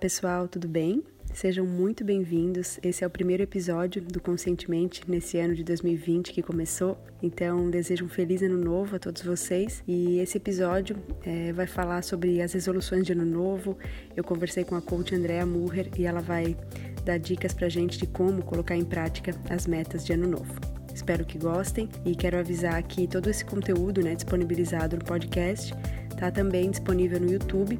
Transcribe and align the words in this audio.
pessoal, 0.00 0.48
tudo 0.48 0.66
bem? 0.66 1.04
Sejam 1.34 1.66
muito 1.66 2.02
bem-vindos. 2.02 2.80
Esse 2.82 3.04
é 3.04 3.06
o 3.06 3.10
primeiro 3.10 3.42
episódio 3.42 4.00
do 4.00 4.18
Conscientemente 4.18 5.02
nesse 5.06 5.36
ano 5.36 5.54
de 5.54 5.62
2020 5.62 6.32
que 6.32 6.40
começou. 6.40 6.96
Então, 7.22 7.68
desejo 7.68 8.06
um 8.06 8.08
feliz 8.08 8.40
ano 8.40 8.56
novo 8.56 8.96
a 8.96 8.98
todos 8.98 9.22
vocês. 9.22 9.84
E 9.86 10.18
esse 10.18 10.38
episódio 10.38 10.96
é, 11.22 11.52
vai 11.52 11.66
falar 11.66 12.02
sobre 12.02 12.40
as 12.40 12.54
resoluções 12.54 13.04
de 13.04 13.12
ano 13.12 13.26
novo. 13.26 13.76
Eu 14.16 14.24
conversei 14.24 14.64
com 14.64 14.74
a 14.74 14.80
coach 14.80 15.14
Andrea 15.14 15.44
Murrer 15.44 15.90
e 15.98 16.06
ela 16.06 16.22
vai 16.22 16.56
dar 17.04 17.18
dicas 17.18 17.52
pra 17.52 17.68
gente 17.68 17.98
de 17.98 18.06
como 18.06 18.42
colocar 18.42 18.76
em 18.76 18.84
prática 18.84 19.34
as 19.50 19.66
metas 19.66 20.02
de 20.02 20.14
ano 20.14 20.26
novo. 20.26 20.54
Espero 20.94 21.26
que 21.26 21.36
gostem 21.36 21.90
e 22.06 22.16
quero 22.16 22.38
avisar 22.38 22.82
que 22.84 23.06
todo 23.06 23.28
esse 23.28 23.44
conteúdo, 23.44 24.00
né, 24.02 24.14
disponibilizado 24.14 24.96
no 24.96 25.04
podcast, 25.04 25.74
tá 26.18 26.30
também 26.30 26.70
disponível 26.70 27.20
no 27.20 27.30
YouTube. 27.30 27.78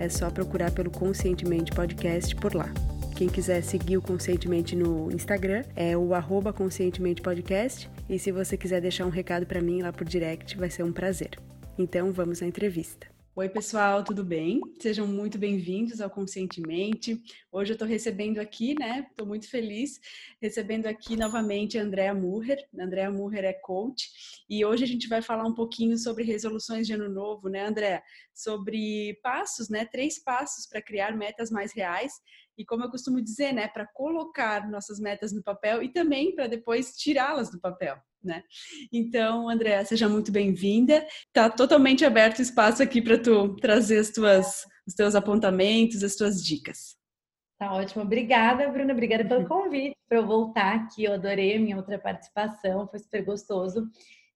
É 0.00 0.08
só 0.08 0.30
procurar 0.30 0.70
pelo 0.72 0.90
Conscientemente 0.90 1.70
Podcast 1.72 2.34
por 2.34 2.54
lá. 2.54 2.72
Quem 3.14 3.28
quiser 3.28 3.62
seguir 3.62 3.98
o 3.98 4.02
Conscientemente 4.02 4.74
no 4.74 5.12
Instagram 5.12 5.62
é 5.76 5.94
o 5.94 6.14
arroba 6.14 6.54
Conscientemente 6.54 7.20
Podcast. 7.20 7.86
E 8.08 8.18
se 8.18 8.32
você 8.32 8.56
quiser 8.56 8.80
deixar 8.80 9.04
um 9.04 9.10
recado 9.10 9.44
para 9.44 9.60
mim 9.60 9.82
lá 9.82 9.92
por 9.92 10.06
direct, 10.06 10.56
vai 10.56 10.70
ser 10.70 10.84
um 10.84 10.92
prazer. 10.92 11.38
Então 11.78 12.12
vamos 12.12 12.42
à 12.42 12.46
entrevista. 12.46 13.19
Oi, 13.36 13.48
pessoal, 13.48 14.02
tudo 14.02 14.24
bem? 14.24 14.60
Sejam 14.80 15.06
muito 15.06 15.38
bem-vindos 15.38 16.00
ao 16.00 16.10
Conscientemente. 16.10 17.22
Hoje 17.52 17.70
eu 17.70 17.74
estou 17.74 17.86
recebendo 17.86 18.40
aqui, 18.40 18.74
né? 18.76 19.06
Estou 19.08 19.24
muito 19.24 19.48
feliz, 19.48 20.00
recebendo 20.42 20.86
aqui 20.86 21.16
novamente 21.16 21.78
a 21.78 21.82
Andrea 21.82 22.12
Murrer. 22.12 22.58
A 22.76 22.82
Andrea 22.82 23.08
Murrer 23.08 23.44
é 23.44 23.52
coach 23.52 24.10
e 24.50 24.64
hoje 24.64 24.82
a 24.82 24.86
gente 24.86 25.06
vai 25.06 25.22
falar 25.22 25.46
um 25.46 25.54
pouquinho 25.54 25.96
sobre 25.96 26.24
resoluções 26.24 26.88
de 26.88 26.92
ano 26.92 27.08
novo, 27.08 27.48
né, 27.48 27.64
Andrea? 27.64 28.02
Sobre 28.34 29.14
passos, 29.22 29.68
né? 29.68 29.84
Três 29.84 30.20
passos 30.20 30.66
para 30.66 30.82
criar 30.82 31.16
metas 31.16 31.52
mais 31.52 31.72
reais 31.72 32.14
e 32.58 32.64
como 32.64 32.82
eu 32.82 32.90
costumo 32.90 33.22
dizer, 33.22 33.52
né, 33.52 33.68
para 33.68 33.86
colocar 33.86 34.68
nossas 34.68 34.98
metas 34.98 35.32
no 35.32 35.42
papel 35.42 35.84
e 35.84 35.92
também 35.92 36.34
para 36.34 36.48
depois 36.48 36.96
tirá-las 36.96 37.48
do 37.48 37.60
papel 37.60 37.96
né? 38.22 38.42
Então, 38.92 39.48
Andréa, 39.48 39.84
seja 39.84 40.08
muito 40.08 40.30
bem-vinda. 40.30 41.06
Tá 41.32 41.48
totalmente 41.48 42.04
aberto 42.04 42.38
o 42.38 42.42
espaço 42.42 42.82
aqui 42.82 43.00
para 43.00 43.18
tu 43.18 43.56
trazer 43.56 43.98
as 43.98 44.10
tuas, 44.10 44.64
os 44.86 44.94
teus 44.94 45.14
apontamentos, 45.14 46.02
as 46.02 46.16
tuas 46.16 46.44
dicas. 46.44 46.96
Tá 47.58 47.74
ótimo. 47.74 48.02
Obrigada, 48.02 48.68
Bruna. 48.68 48.92
Obrigada 48.92 49.24
pelo 49.24 49.46
convite 49.46 49.96
para 50.08 50.18
eu 50.18 50.26
voltar 50.26 50.74
aqui. 50.74 51.04
Eu 51.04 51.12
adorei 51.12 51.56
a 51.56 51.60
minha 51.60 51.76
outra 51.76 51.98
participação, 51.98 52.88
foi 52.88 52.98
super 52.98 53.24
gostoso. 53.24 53.86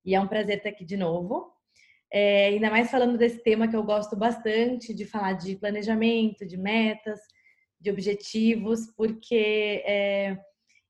E 0.05 0.15
é 0.15 0.21
um 0.21 0.29
prazer 0.29 0.59
estar 0.59 0.69
aqui 0.69 0.85
de 0.85 0.97
novo. 0.97 1.53
É, 2.13 2.47
ainda 2.47 2.71
mais 2.71 2.91
falando 2.91 3.19
desse 3.19 3.43
tema 3.43 3.67
que 3.67 3.75
eu 3.75 3.83
gosto 3.83 4.15
bastante, 4.15 4.95
de 4.95 5.05
falar 5.05 5.33
de 5.33 5.57
planejamento, 5.57 6.47
de 6.47 6.57
metas, 6.57 7.19
de 7.81 7.91
objetivos, 7.91 8.87
porque 8.97 9.83
é, 9.85 10.39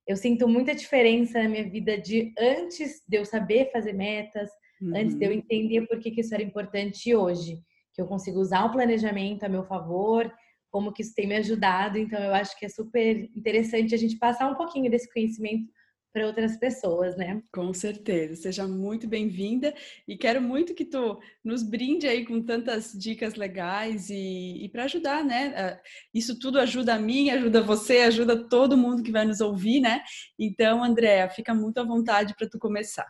eu 0.07 0.15
sinto 0.15 0.47
muita 0.47 0.75
diferença 0.75 1.41
na 1.41 1.49
minha 1.49 1.67
vida 1.67 1.97
de 1.97 2.33
antes 2.37 3.01
de 3.07 3.17
eu 3.17 3.25
saber 3.25 3.71
fazer 3.71 3.93
metas, 3.93 4.49
uhum. 4.81 4.95
antes 4.95 5.15
de 5.15 5.25
eu 5.25 5.31
uhum. 5.31 5.37
entender 5.37 5.87
por 5.87 5.99
que, 5.99 6.11
que 6.11 6.21
isso 6.21 6.33
era 6.33 6.43
importante 6.43 7.15
hoje, 7.15 7.59
que 7.93 8.01
eu 8.01 8.05
consigo 8.05 8.39
usar 8.39 8.65
o 8.65 8.71
planejamento 8.71 9.43
a 9.43 9.49
meu 9.49 9.63
favor, 9.63 10.31
como 10.69 10.91
que 10.91 11.01
isso 11.01 11.15
tem 11.15 11.27
me 11.27 11.35
ajudado. 11.37 11.97
Então 11.97 12.19
eu 12.19 12.33
acho 12.33 12.57
que 12.59 12.65
é 12.65 12.69
super 12.69 13.29
interessante 13.35 13.95
a 13.95 13.97
gente 13.97 14.17
passar 14.17 14.51
um 14.51 14.55
pouquinho 14.55 14.91
desse 14.91 15.11
conhecimento 15.11 15.71
para 16.15 16.27
outras 16.27 16.55
pessoas, 16.55 17.17
né? 17.17 17.43
Com 17.51 17.73
certeza. 17.73 18.37
Seja 18.37 18.65
muito 18.65 19.05
bem-vinda 19.05 19.75
e 20.07 20.15
quero 20.15 20.41
muito 20.41 20.73
que 20.73 20.85
tu 20.85 21.19
nos 21.43 21.61
brinde 21.61 22.07
aí 22.07 22.25
com 22.25 22.41
tantas 22.41 22.93
dicas 22.93 23.35
legais 23.35 24.09
e, 24.09 24.63
e 24.63 24.69
para 24.69 24.85
ajudar, 24.85 25.25
né? 25.25 25.77
Isso 26.13 26.39
tudo 26.39 26.57
ajuda 26.57 26.95
a 26.95 26.99
mim, 26.99 27.31
ajuda 27.31 27.61
você, 27.61 27.97
ajuda 27.97 28.47
todo 28.47 28.77
mundo 28.77 29.03
que 29.03 29.11
vai 29.11 29.25
nos 29.25 29.41
ouvir, 29.41 29.81
né? 29.81 30.01
Então, 30.39 30.81
Andréa, 30.81 31.27
fica 31.27 31.53
muito 31.53 31.81
à 31.81 31.83
vontade 31.83 32.33
para 32.33 32.47
tu 32.47 32.57
começar. 32.57 33.07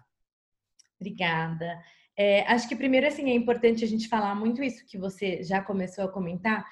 Obrigada. 0.99 1.77
É, 2.17 2.41
acho 2.51 2.67
que 2.67 2.75
primeiro 2.75 3.05
assim 3.05 3.29
é 3.29 3.35
importante 3.35 3.83
a 3.83 3.87
gente 3.87 4.07
falar 4.07 4.33
muito 4.33 4.63
isso 4.63 4.83
que 4.87 4.97
você 4.97 5.43
já 5.43 5.61
começou 5.61 6.05
a 6.05 6.11
comentar 6.11 6.65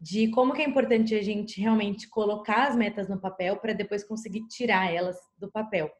de 0.00 0.28
como 0.28 0.54
que 0.54 0.62
é 0.62 0.64
importante 0.64 1.14
a 1.14 1.22
gente 1.22 1.60
realmente 1.60 2.08
colocar 2.08 2.68
as 2.68 2.76
metas 2.76 3.08
no 3.08 3.20
papel 3.20 3.56
para 3.56 3.74
depois 3.74 4.02
conseguir 4.02 4.46
tirar 4.48 4.92
elas 4.92 5.16
do 5.38 5.50
papel. 5.50 5.90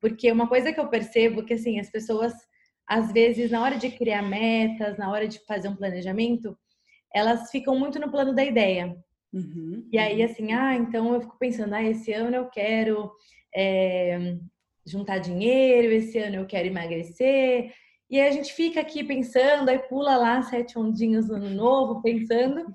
Porque 0.00 0.30
uma 0.30 0.46
coisa 0.46 0.72
que 0.72 0.80
eu 0.80 0.88
percebo 0.88 1.44
que 1.44 1.54
assim, 1.54 1.80
as 1.80 1.90
pessoas 1.90 2.34
às 2.86 3.12
vezes 3.12 3.50
na 3.50 3.62
hora 3.62 3.76
de 3.76 3.90
criar 3.90 4.22
metas, 4.22 4.98
na 4.98 5.10
hora 5.10 5.26
de 5.26 5.38
fazer 5.46 5.68
um 5.68 5.76
planejamento, 5.76 6.58
elas 7.14 7.50
ficam 7.50 7.78
muito 7.78 7.98
no 7.98 8.10
plano 8.10 8.34
da 8.34 8.44
ideia. 8.44 8.96
Uhum, 9.32 9.88
e 9.92 9.96
aí 9.96 10.18
uhum. 10.18 10.30
assim, 10.30 10.52
ah, 10.52 10.74
então 10.74 11.14
eu 11.14 11.20
fico 11.20 11.38
pensando, 11.38 11.72
ah, 11.74 11.82
esse 11.82 12.12
ano 12.12 12.34
eu 12.34 12.46
quero 12.46 13.10
é, 13.54 14.36
juntar 14.84 15.18
dinheiro, 15.18 15.92
esse 15.92 16.18
ano 16.18 16.36
eu 16.36 16.46
quero 16.46 16.66
emagrecer. 16.66 17.72
E 18.10 18.20
aí 18.20 18.28
a 18.28 18.32
gente 18.32 18.52
fica 18.52 18.80
aqui 18.80 19.04
pensando, 19.04 19.68
aí 19.68 19.78
pula 19.78 20.16
lá 20.16 20.42
sete 20.42 20.76
ondinhos 20.76 21.28
no 21.28 21.36
ano 21.36 21.50
novo, 21.50 22.02
pensando. 22.02 22.66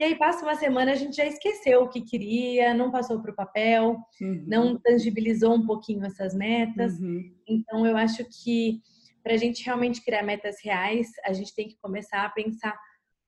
E 0.00 0.04
aí 0.04 0.16
passa 0.16 0.42
uma 0.42 0.54
semana, 0.54 0.92
a 0.92 0.94
gente 0.94 1.14
já 1.14 1.26
esqueceu 1.26 1.82
o 1.82 1.88
que 1.90 2.00
queria, 2.00 2.72
não 2.72 2.90
passou 2.90 3.20
para 3.20 3.32
o 3.32 3.36
papel, 3.36 3.98
uhum. 4.18 4.44
não 4.46 4.80
tangibilizou 4.80 5.54
um 5.54 5.66
pouquinho 5.66 6.06
essas 6.06 6.34
metas. 6.34 6.98
Uhum. 6.98 7.30
Então, 7.46 7.86
eu 7.86 7.94
acho 7.98 8.24
que 8.24 8.80
para 9.22 9.34
a 9.34 9.36
gente 9.36 9.62
realmente 9.62 10.02
criar 10.02 10.22
metas 10.22 10.56
reais, 10.64 11.08
a 11.22 11.34
gente 11.34 11.54
tem 11.54 11.68
que 11.68 11.76
começar 11.82 12.24
a 12.24 12.30
pensar 12.30 12.74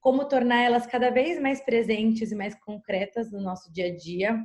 como 0.01 0.25
tornar 0.25 0.63
elas 0.63 0.87
cada 0.87 1.11
vez 1.11 1.39
mais 1.39 1.61
presentes 1.61 2.33
e 2.33 2.35
mais 2.35 2.55
concretas 2.55 3.31
no 3.31 3.43
nosso 3.43 3.71
dia 3.71 3.89
a 3.89 3.95
dia. 3.95 4.43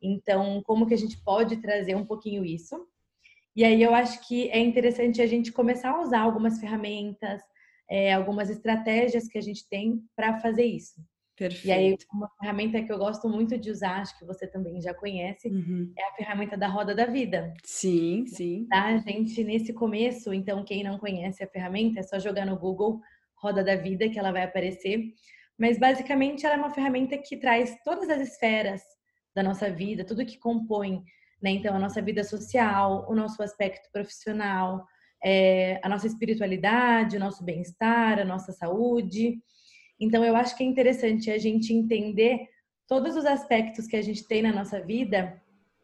Então, 0.00 0.62
como 0.64 0.86
que 0.86 0.94
a 0.94 0.98
gente 0.98 1.22
pode 1.22 1.58
trazer 1.58 1.94
um 1.94 2.06
pouquinho 2.06 2.46
isso? 2.46 2.82
E 3.54 3.62
aí 3.62 3.82
eu 3.82 3.94
acho 3.94 4.26
que 4.26 4.48
é 4.48 4.58
interessante 4.58 5.20
a 5.20 5.26
gente 5.26 5.52
começar 5.52 5.90
a 5.90 6.00
usar 6.00 6.20
algumas 6.20 6.58
ferramentas, 6.58 7.42
é, 7.90 8.14
algumas 8.14 8.48
estratégias 8.48 9.28
que 9.28 9.36
a 9.36 9.42
gente 9.42 9.68
tem 9.68 10.02
para 10.16 10.40
fazer 10.40 10.64
isso. 10.64 10.98
Perfeito. 11.38 11.66
E 11.66 11.70
aí, 11.70 11.96
uma 12.12 12.28
ferramenta 12.40 12.82
que 12.82 12.92
eu 12.92 12.98
gosto 12.98 13.28
muito 13.28 13.56
de 13.56 13.70
usar, 13.70 14.00
acho 14.00 14.18
que 14.18 14.24
você 14.24 14.44
também 14.44 14.80
já 14.82 14.92
conhece, 14.92 15.48
uhum. 15.48 15.92
é 15.96 16.02
a 16.08 16.12
ferramenta 16.14 16.56
da 16.56 16.66
roda 16.66 16.94
da 16.94 17.06
vida. 17.06 17.54
Sim, 17.64 18.26
sim. 18.26 18.66
Tá, 18.68 18.96
gente, 18.98 19.44
nesse 19.44 19.72
começo, 19.72 20.34
então, 20.34 20.64
quem 20.64 20.82
não 20.82 20.98
conhece 20.98 21.44
a 21.44 21.48
ferramenta, 21.48 22.00
é 22.00 22.02
só 22.02 22.18
jogar 22.18 22.44
no 22.44 22.58
Google 22.58 23.00
Roda 23.36 23.62
da 23.62 23.76
Vida, 23.76 24.08
que 24.08 24.18
ela 24.18 24.32
vai 24.32 24.42
aparecer. 24.42 25.00
Mas, 25.56 25.78
basicamente, 25.78 26.44
ela 26.44 26.56
é 26.56 26.58
uma 26.58 26.74
ferramenta 26.74 27.16
que 27.16 27.36
traz 27.36 27.76
todas 27.84 28.10
as 28.10 28.20
esferas 28.20 28.82
da 29.32 29.42
nossa 29.42 29.70
vida, 29.70 30.04
tudo 30.04 30.26
que 30.26 30.38
compõe, 30.38 31.04
né? 31.40 31.50
Então, 31.50 31.76
a 31.76 31.78
nossa 31.78 32.02
vida 32.02 32.24
social, 32.24 33.06
o 33.08 33.14
nosso 33.14 33.40
aspecto 33.44 33.88
profissional, 33.92 34.84
é, 35.22 35.80
a 35.84 35.88
nossa 35.88 36.08
espiritualidade, 36.08 37.16
o 37.16 37.20
nosso 37.20 37.44
bem-estar, 37.44 38.18
a 38.18 38.24
nossa 38.24 38.50
saúde. 38.50 39.40
Então, 40.00 40.24
eu 40.24 40.36
acho 40.36 40.56
que 40.56 40.62
é 40.62 40.66
interessante 40.66 41.30
a 41.30 41.38
gente 41.38 41.72
entender 41.72 42.48
todos 42.86 43.16
os 43.16 43.26
aspectos 43.26 43.86
que 43.86 43.96
a 43.96 44.02
gente 44.02 44.26
tem 44.26 44.42
na 44.42 44.52
nossa 44.52 44.80
vida 44.80 45.40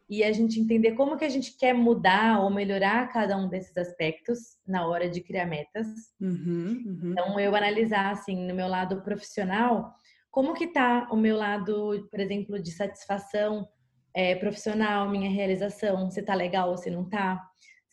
e 0.09 0.23
a 0.23 0.31
gente 0.31 0.59
entender 0.59 0.91
como 0.91 1.17
que 1.17 1.25
a 1.25 1.29
gente 1.29 1.57
quer 1.57 1.73
mudar 1.73 2.39
ou 2.41 2.49
melhorar 2.49 3.11
cada 3.11 3.35
um 3.37 3.49
desses 3.49 3.75
aspectos 3.75 4.39
na 4.67 4.87
hora 4.87 5.09
de 5.09 5.21
criar 5.21 5.45
metas. 5.45 5.87
Uhum, 6.21 6.83
uhum. 6.85 7.11
Então, 7.11 7.39
eu 7.39 7.55
analisar, 7.55 8.11
assim, 8.11 8.47
no 8.47 8.53
meu 8.53 8.67
lado 8.67 9.01
profissional, 9.01 9.93
como 10.29 10.53
que 10.53 10.67
tá 10.67 11.07
o 11.11 11.15
meu 11.15 11.35
lado, 11.37 12.07
por 12.11 12.19
exemplo, 12.19 12.59
de 12.59 12.71
satisfação 12.71 13.67
é, 14.13 14.35
profissional, 14.35 15.09
minha 15.09 15.29
realização, 15.29 16.09
se 16.09 16.21
tá 16.21 16.35
legal 16.35 16.69
ou 16.69 16.77
se 16.77 16.89
não 16.89 17.03
tá 17.07 17.41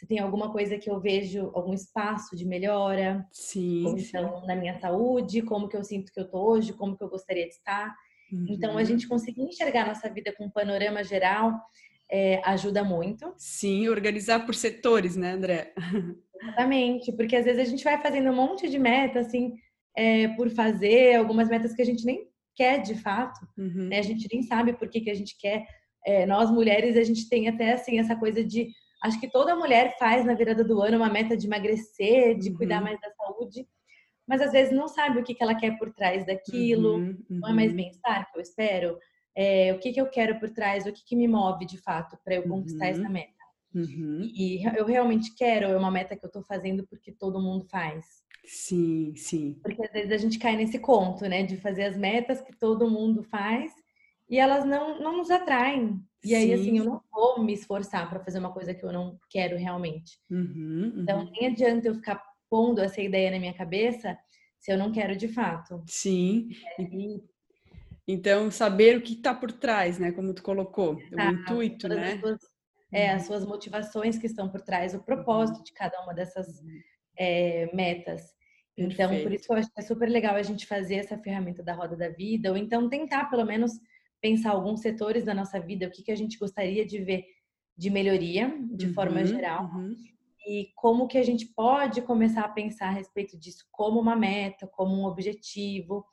se 0.03 0.09
tem 0.09 0.19
alguma 0.19 0.51
coisa 0.51 0.77
que 0.77 0.91
eu 0.91 0.99
vejo, 0.99 1.53
algum 1.55 1.73
espaço 1.73 2.35
de 2.35 2.45
melhora. 2.45 3.25
Sim. 3.31 3.85
Então, 3.87 4.41
sim. 4.41 4.47
na 4.49 4.57
minha 4.57 4.77
saúde, 4.81 5.43
como 5.43 5.69
que 5.69 5.77
eu 5.77 5.85
sinto 5.85 6.13
que 6.13 6.19
eu 6.19 6.29
tô 6.29 6.39
hoje, 6.39 6.73
como 6.73 6.97
que 6.97 7.05
eu 7.05 7.09
gostaria 7.09 7.47
de 7.47 7.55
estar. 7.55 7.95
Uhum. 8.33 8.47
Então, 8.49 8.73
a 8.73 8.81
uhum. 8.81 8.85
gente 8.85 9.07
conseguir 9.07 9.43
enxergar 9.43 9.87
nossa 9.87 10.11
vida 10.11 10.35
com 10.37 10.47
um 10.47 10.51
panorama 10.51 11.05
geral 11.05 11.57
é, 12.11 12.41
ajuda 12.45 12.83
muito. 12.83 13.33
Sim, 13.37 13.89
organizar 13.89 14.45
por 14.45 14.57
setores, 14.57 15.15
né, 15.15 15.35
André? 15.35 15.73
Exatamente, 16.43 17.13
porque 17.13 17.37
às 17.37 17.45
vezes 17.45 17.61
a 17.61 17.71
gente 17.71 17.85
vai 17.85 18.03
fazendo 18.03 18.29
um 18.29 18.35
monte 18.35 18.69
de 18.69 18.81
meta, 18.81 19.21
assim, 19.21 19.55
é, 19.97 20.27
por 20.31 20.51
fazer, 20.51 21.15
algumas 21.15 21.49
metas 21.49 21.73
que 21.75 21.83
a 21.83 21.85
gente 21.85 22.05
nem 22.05 22.27
quer 22.57 22.83
de 22.83 22.97
fato, 22.97 23.39
uhum. 23.57 23.87
né? 23.89 24.01
A 24.01 24.03
gente 24.03 24.29
nem 24.33 24.43
sabe 24.43 24.73
por 24.73 24.89
que, 24.89 25.01
que 25.01 25.11
a 25.11 25.15
gente 25.15 25.39
quer. 25.39 25.65
É, 26.05 26.27
nós 26.27 26.51
mulheres, 26.51 26.97
a 26.97 27.05
gente 27.05 27.29
tem 27.29 27.49
até, 27.49 27.75
assim, 27.75 28.01
essa 28.01 28.17
coisa 28.17 28.43
de 28.45 28.69
Acho 29.03 29.19
que 29.19 29.29
toda 29.29 29.57
mulher 29.57 29.97
faz 29.99 30.25
na 30.25 30.33
virada 30.33 30.63
do 30.63 30.81
ano 30.81 30.99
uma 30.99 31.11
meta 31.11 31.37
de 31.37 31.47
emagrecer, 31.47 32.39
de 32.39 32.51
uhum. 32.51 32.57
cuidar 32.57 32.81
mais 32.81 33.01
da 33.01 33.11
saúde, 33.11 33.67
mas 34.27 34.41
às 34.41 34.53
vezes 34.53 34.73
não 34.73 34.87
sabe 34.87 35.19
o 35.19 35.25
que, 35.25 35.35
que 35.35 35.43
ela 35.43 35.57
quer 35.57 35.77
por 35.77 35.93
trás 35.93 36.25
daquilo, 36.25 36.97
uhum, 36.97 37.19
uhum. 37.29 37.41
não 37.41 37.49
é 37.49 37.53
mais 37.53 37.71
uhum. 37.71 37.77
bem-estar 37.77 38.31
que 38.31 38.39
eu 38.39 38.43
espero, 38.43 38.97
é, 39.35 39.73
o 39.75 39.81
que, 39.81 39.93
que 39.93 40.01
eu 40.01 40.09
quero 40.09 40.39
por 40.39 40.51
trás, 40.51 40.87
o 40.87 40.93
que, 40.93 41.05
que 41.05 41.17
me 41.17 41.27
move 41.27 41.67
de 41.67 41.79
fato 41.79 42.17
para 42.25 42.37
eu 42.37 42.45
conquistar 42.45 42.87
essa 42.87 43.03
uhum. 43.03 43.11
meta. 43.11 43.43
Uhum. 43.75 44.31
E 44.33 44.63
eu 44.79 44.85
realmente 44.85 45.35
quero, 45.35 45.67
é 45.67 45.77
uma 45.77 45.91
meta 45.91 46.17
que 46.17 46.25
eu 46.25 46.29
estou 46.29 46.43
fazendo 46.43 46.87
porque 46.87 47.11
todo 47.11 47.43
mundo 47.43 47.65
faz. 47.65 48.07
Sim, 48.45 49.15
sim. 49.17 49.59
Porque 49.63 49.83
às 49.83 49.93
vezes 49.93 50.13
a 50.13 50.19
gente 50.19 50.39
cai 50.39 50.55
nesse 50.57 50.79
conto, 50.79 51.27
né, 51.27 51.43
de 51.43 51.57
fazer 51.57 51.85
as 51.85 51.97
metas 51.97 52.41
que 52.41 52.57
todo 52.57 52.91
mundo 52.91 53.23
faz 53.25 53.73
e 54.33 54.39
elas 54.39 54.65
não, 54.65 54.99
não 54.99 55.19
nos 55.19 55.31
atraem. 55.31 56.03
E 56.25 56.35
aí, 56.35 56.55
assim, 56.55 56.79
eu 56.79 56.87
não 56.87 57.03
vou 57.13 57.45
me 57.45 57.53
esforçar 57.53 58.09
para 58.09 58.25
fazer 58.25 58.39
uma 58.39 58.51
coisa 58.51 58.73
que 58.73 58.83
eu 58.83 58.91
não 58.91 59.19
quero 59.29 59.59
realmente. 59.59 60.19
Uhum, 60.31 60.95
então, 60.97 61.19
uhum. 61.19 61.25
Então, 61.25 61.31
nem 61.33 61.49
adianta 61.49 61.89
eu 61.89 61.95
ficar 61.95 62.23
pondo 62.49 62.81
essa 62.81 63.03
ideia 63.03 63.31
na 63.31 63.39
minha 63.39 63.53
cabeça 63.53 64.17
se 64.59 64.73
eu 64.73 64.79
não 64.79 64.91
quero 64.91 65.15
de 65.17 65.29
fato. 65.29 65.85
Sim. 65.87 66.49
E... 66.79 67.23
Então, 68.09 68.51
saber 68.51 68.97
o 68.97 69.03
que 69.03 69.13
está 69.13 69.35
por 69.35 69.53
trás, 69.53 69.99
né? 69.99 70.13
Como 70.13 70.33
tu 70.33 70.43
colocou, 70.43 70.95
o 70.95 71.21
intuito, 71.21 71.87
né? 71.87 72.15
As 72.15 72.21
suas, 72.21 72.41
é, 72.91 73.11
as 73.11 73.23
uhum. 73.23 73.27
suas 73.27 73.45
motivações 73.45 74.17
que 74.17 74.27
estão 74.27 74.49
por 74.49 74.63
trás, 74.63 74.95
o 74.95 75.03
propósito 75.03 75.59
uhum. 75.59 75.65
de 75.65 75.73
cada 75.75 76.01
uma 76.01 76.15
dessas 76.15 76.49
é, 77.19 77.69
metas. 77.75 78.23
Então, 78.79 79.11
Perfeito. 79.11 79.23
por 79.25 79.33
isso 79.35 79.53
eu 79.53 79.57
acho 79.57 79.69
que 79.69 79.81
é 79.81 79.83
super 79.83 80.09
legal 80.09 80.37
a 80.37 80.43
gente 80.43 80.67
fazer 80.67 80.95
essa 80.95 81.19
ferramenta 81.19 81.63
da 81.63 81.75
roda 81.75 81.95
da 81.95 82.09
vida, 82.09 82.51
ou 82.51 82.57
então 82.57 82.89
tentar, 82.89 83.27
pelo 83.29 83.45
menos, 83.45 83.73
pensar 84.23 84.53
alguns 84.53 84.81
setores 84.81 85.25
da 85.25 85.35
nossa 85.35 85.61
vida, 85.61 85.87
o 85.87 85.91
que, 85.91 86.03
que 86.03 86.13
a 86.13 86.17
gente 86.17 86.39
gostaria 86.39 86.87
de 86.87 86.99
ver 86.99 87.27
de 87.77 87.91
melhoria, 87.91 88.55
de 88.71 88.87
uhum, 88.87 88.95
forma 88.95 89.25
geral, 89.25 89.65
uhum. 89.65 89.95
e 90.47 90.69
como 90.77 91.09
que 91.09 91.19
a 91.19 91.23
gente 91.23 91.47
pode 91.47 92.01
começar 92.03 92.43
a 92.43 92.49
pensar 92.49 92.89
a 92.89 92.93
respeito 92.93 93.37
disso 93.37 93.65
como 93.73 93.99
uma 93.99 94.15
meta, 94.15 94.67
como 94.67 94.95
um 94.95 95.05
objetivo. 95.05 96.05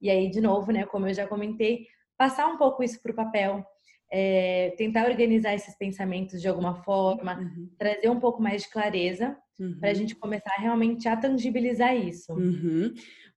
E 0.00 0.08
aí, 0.08 0.30
de 0.30 0.40
novo, 0.40 0.72
né, 0.72 0.86
como 0.86 1.06
eu 1.06 1.14
já 1.14 1.26
comentei, 1.26 1.86
passar 2.16 2.46
um 2.46 2.56
pouco 2.56 2.82
isso 2.82 3.02
para 3.02 3.12
o 3.12 3.16
papel, 3.16 3.64
é, 4.10 4.74
tentar 4.76 5.08
organizar 5.08 5.54
esses 5.54 5.76
pensamentos 5.76 6.40
de 6.40 6.48
alguma 6.48 6.82
forma, 6.82 7.38
uhum. 7.38 7.68
trazer 7.78 8.08
um 8.08 8.20
pouco 8.20 8.40
mais 8.40 8.62
de 8.62 8.70
clareza 8.70 9.36
uhum. 9.58 9.78
para 9.80 9.90
a 9.90 9.94
gente 9.94 10.14
começar 10.14 10.54
realmente 10.58 11.08
a 11.08 11.16
tangibilizar 11.16 11.96
isso. 11.96 12.32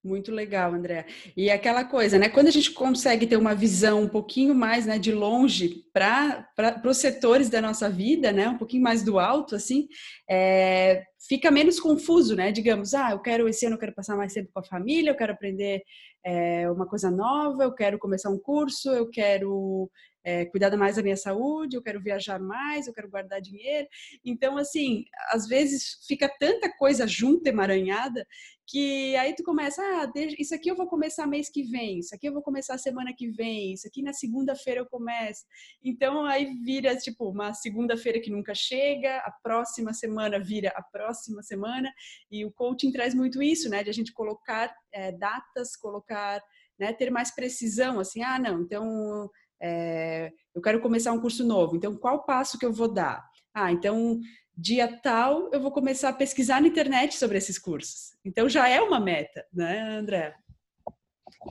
Muito 0.05 0.31
legal, 0.31 0.71
André. 0.71 1.07
E 1.35 1.49
aquela 1.49 1.83
coisa, 1.83 2.19
né? 2.19 2.29
Quando 2.29 2.47
a 2.47 2.51
gente 2.51 2.69
consegue 2.71 3.25
ter 3.25 3.37
uma 3.37 3.55
visão 3.55 4.03
um 4.03 4.07
pouquinho 4.07 4.53
mais, 4.53 4.85
né, 4.85 4.99
de 4.99 5.11
longe 5.11 5.83
para 5.91 6.47
os 6.85 6.97
setores 6.97 7.49
da 7.49 7.59
nossa 7.59 7.89
vida, 7.89 8.31
né, 8.31 8.47
um 8.47 8.55
pouquinho 8.55 8.83
mais 8.83 9.01
do 9.01 9.17
alto, 9.17 9.55
assim, 9.55 9.87
é, 10.29 11.03
fica 11.27 11.49
menos 11.49 11.79
confuso, 11.79 12.35
né? 12.35 12.51
Digamos, 12.51 12.93
ah, 12.93 13.13
eu 13.13 13.19
quero 13.19 13.49
esse 13.49 13.65
ano 13.65 13.77
eu 13.77 13.79
quero 13.79 13.95
passar 13.95 14.15
mais 14.15 14.31
tempo 14.31 14.51
com 14.53 14.59
a 14.59 14.63
família, 14.63 15.09
eu 15.09 15.17
quero 15.17 15.33
aprender 15.33 15.81
é, 16.23 16.69
uma 16.69 16.85
coisa 16.85 17.09
nova, 17.09 17.63
eu 17.63 17.73
quero 17.73 17.97
começar 17.97 18.29
um 18.29 18.37
curso, 18.37 18.91
eu 18.91 19.09
quero 19.09 19.89
é, 20.25 20.43
cuidar 20.45 20.75
mais 20.75 20.95
da 20.95 21.03
minha 21.03 21.15
saúde, 21.15 21.77
eu 21.77 21.83
quero 21.83 22.01
viajar 22.01 22.39
mais, 22.39 22.87
eu 22.87 22.93
quero 22.93 23.09
guardar 23.09 23.39
dinheiro. 23.39 23.87
Então, 24.25 24.57
assim, 24.57 25.05
às 25.29 25.47
vezes 25.47 26.03
fica 26.07 26.27
tanta 26.39 26.67
coisa 26.75 27.05
junta, 27.05 27.49
emaranhada, 27.49 28.25
que 28.67 29.15
aí 29.17 29.35
tu 29.35 29.43
começa, 29.43 29.79
ah, 29.83 30.11
isso 30.39 30.55
aqui 30.55 30.69
eu 30.69 30.75
vou 30.75 30.87
começar 30.87 31.27
mês 31.27 31.47
que 31.47 31.61
vem, 31.61 31.99
isso 31.99 32.15
aqui 32.15 32.27
eu 32.27 32.33
vou 32.33 32.41
começar 32.41 32.75
semana 32.79 33.13
que 33.15 33.29
vem, 33.29 33.73
isso 33.73 33.87
aqui 33.87 34.01
na 34.01 34.11
segunda-feira 34.11 34.81
eu 34.81 34.87
começo. 34.87 35.43
Então, 35.83 36.25
aí 36.25 36.51
vira, 36.63 36.95
tipo, 36.97 37.29
uma 37.29 37.53
segunda-feira 37.53 38.19
que 38.19 38.31
nunca 38.31 38.55
chega, 38.55 39.17
a 39.17 39.31
próxima 39.43 39.93
semana 39.93 40.39
vira 40.39 40.73
a 40.75 40.81
próxima 40.81 41.43
semana, 41.43 41.93
e 42.31 42.43
o 42.43 42.51
coaching 42.51 42.91
traz 42.91 43.13
muito 43.13 43.43
isso, 43.43 43.69
né, 43.69 43.83
de 43.83 43.91
a 43.91 43.93
gente 43.93 44.11
colocar 44.11 44.75
é, 44.91 45.11
datas, 45.11 45.75
colocar, 45.75 46.41
né, 46.79 46.91
ter 46.93 47.11
mais 47.11 47.33
precisão, 47.33 47.99
assim, 47.99 48.23
ah, 48.23 48.39
não, 48.39 48.63
então 48.63 49.29
é, 49.61 50.31
eu 50.53 50.61
quero 50.61 50.81
começar 50.81 51.11
um 51.11 51.21
curso 51.21 51.45
novo, 51.45 51.75
então 51.75 51.95
qual 51.95 52.23
passo 52.23 52.57
que 52.57 52.65
eu 52.65 52.73
vou 52.73 52.87
dar? 52.87 53.25
Ah, 53.53 53.71
então 53.71 54.19
dia 54.57 54.87
tal 54.87 55.49
eu 55.51 55.59
vou 55.59 55.71
começar 55.71 56.09
a 56.09 56.13
pesquisar 56.13 56.61
na 56.61 56.67
internet 56.67 57.15
sobre 57.15 57.37
esses 57.37 57.59
cursos. 57.59 58.15
Então 58.23 58.47
já 58.47 58.67
é 58.69 58.81
uma 58.81 58.99
meta, 58.99 59.45
né, 59.53 59.97
André? 59.97 60.35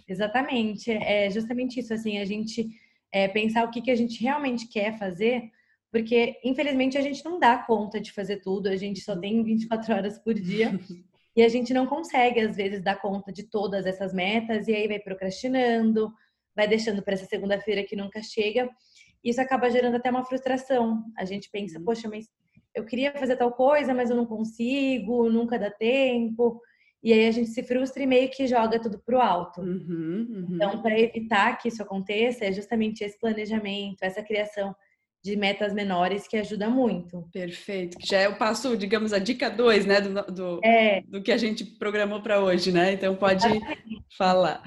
Exatamente, 0.08 0.90
é 0.90 1.30
justamente 1.30 1.80
isso, 1.80 1.92
assim, 1.92 2.18
a 2.18 2.24
gente 2.24 2.68
é, 3.12 3.28
pensar 3.28 3.64
o 3.64 3.70
que, 3.70 3.80
que 3.80 3.90
a 3.90 3.96
gente 3.96 4.20
realmente 4.22 4.66
quer 4.68 4.98
fazer, 4.98 5.50
porque 5.90 6.40
infelizmente 6.42 6.98
a 6.98 7.00
gente 7.00 7.24
não 7.24 7.38
dá 7.38 7.58
conta 7.58 8.00
de 8.00 8.12
fazer 8.12 8.38
tudo, 8.38 8.68
a 8.68 8.76
gente 8.76 9.00
só 9.00 9.16
tem 9.16 9.42
24 9.42 9.94
horas 9.94 10.18
por 10.18 10.34
dia 10.34 10.72
e 11.36 11.42
a 11.42 11.48
gente 11.48 11.72
não 11.72 11.86
consegue 11.86 12.40
às 12.40 12.56
vezes 12.56 12.82
dar 12.82 13.00
conta 13.00 13.32
de 13.32 13.44
todas 13.44 13.86
essas 13.86 14.12
metas 14.12 14.66
e 14.66 14.74
aí 14.74 14.88
vai 14.88 14.98
procrastinando, 14.98 16.12
vai 16.54 16.68
deixando 16.68 17.02
para 17.02 17.14
essa 17.14 17.26
segunda-feira 17.26 17.84
que 17.84 17.96
nunca 17.96 18.22
chega. 18.22 18.68
Isso 19.22 19.40
acaba 19.40 19.70
gerando 19.70 19.96
até 19.96 20.10
uma 20.10 20.24
frustração. 20.24 21.02
A 21.16 21.24
gente 21.24 21.50
pensa, 21.50 21.78
uhum. 21.78 21.84
poxa, 21.84 22.08
mas 22.08 22.26
eu 22.74 22.84
queria 22.84 23.12
fazer 23.12 23.36
tal 23.36 23.52
coisa, 23.52 23.94
mas 23.94 24.10
eu 24.10 24.16
não 24.16 24.26
consigo, 24.26 25.30
nunca 25.30 25.58
dá 25.58 25.70
tempo. 25.70 26.60
E 27.02 27.12
aí 27.12 27.26
a 27.26 27.30
gente 27.30 27.50
se 27.50 27.62
frustra 27.62 28.02
e 28.02 28.06
meio 28.06 28.30
que 28.30 28.46
joga 28.46 28.80
tudo 28.80 28.98
pro 28.98 29.20
alto. 29.20 29.60
Uhum, 29.60 30.26
uhum. 30.30 30.46
Então, 30.50 30.80
para 30.80 30.98
evitar 30.98 31.56
que 31.58 31.68
isso 31.68 31.82
aconteça, 31.82 32.46
é 32.46 32.52
justamente 32.52 33.04
esse 33.04 33.18
planejamento, 33.18 34.02
essa 34.02 34.22
criação 34.22 34.74
de 35.22 35.36
metas 35.36 35.72
menores 35.72 36.28
que 36.28 36.36
ajuda 36.36 36.68
muito. 36.68 37.26
Perfeito. 37.32 37.96
Já 38.00 38.18
é 38.18 38.28
o 38.28 38.36
passo, 38.36 38.76
digamos, 38.76 39.12
a 39.12 39.18
dica 39.18 39.50
2, 39.50 39.86
né, 39.86 40.00
do, 40.00 40.22
do, 40.32 40.60
é. 40.62 41.02
do, 41.02 41.22
que 41.22 41.32
a 41.32 41.38
gente 41.38 41.64
programou 41.64 42.20
para 42.22 42.42
hoje, 42.42 42.70
né? 42.70 42.92
Então 42.92 43.16
pode 43.16 43.46
Exatamente. 43.46 44.04
falar. 44.18 44.62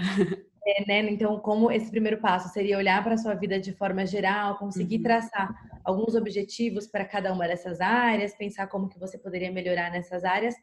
É, 0.67 0.85
né? 0.85 1.09
Então, 1.09 1.39
como 1.39 1.71
esse 1.71 1.89
primeiro 1.89 2.19
passo 2.19 2.49
seria 2.49 2.77
olhar 2.77 3.01
para 3.01 3.13
a 3.13 3.17
sua 3.17 3.33
vida 3.33 3.57
de 3.57 3.71
forma 3.71 4.05
geral, 4.05 4.57
conseguir 4.57 4.97
uhum. 4.97 5.03
traçar 5.03 5.55
alguns 5.81 6.13
objetivos 6.13 6.85
para 6.85 7.05
cada 7.05 7.31
uma 7.31 7.47
dessas 7.47 7.79
áreas, 7.79 8.35
pensar 8.35 8.67
como 8.67 8.89
que 8.89 8.99
você 8.99 9.17
poderia 9.17 9.49
melhorar 9.49 9.89
nessas 9.89 10.25
áreas. 10.25 10.53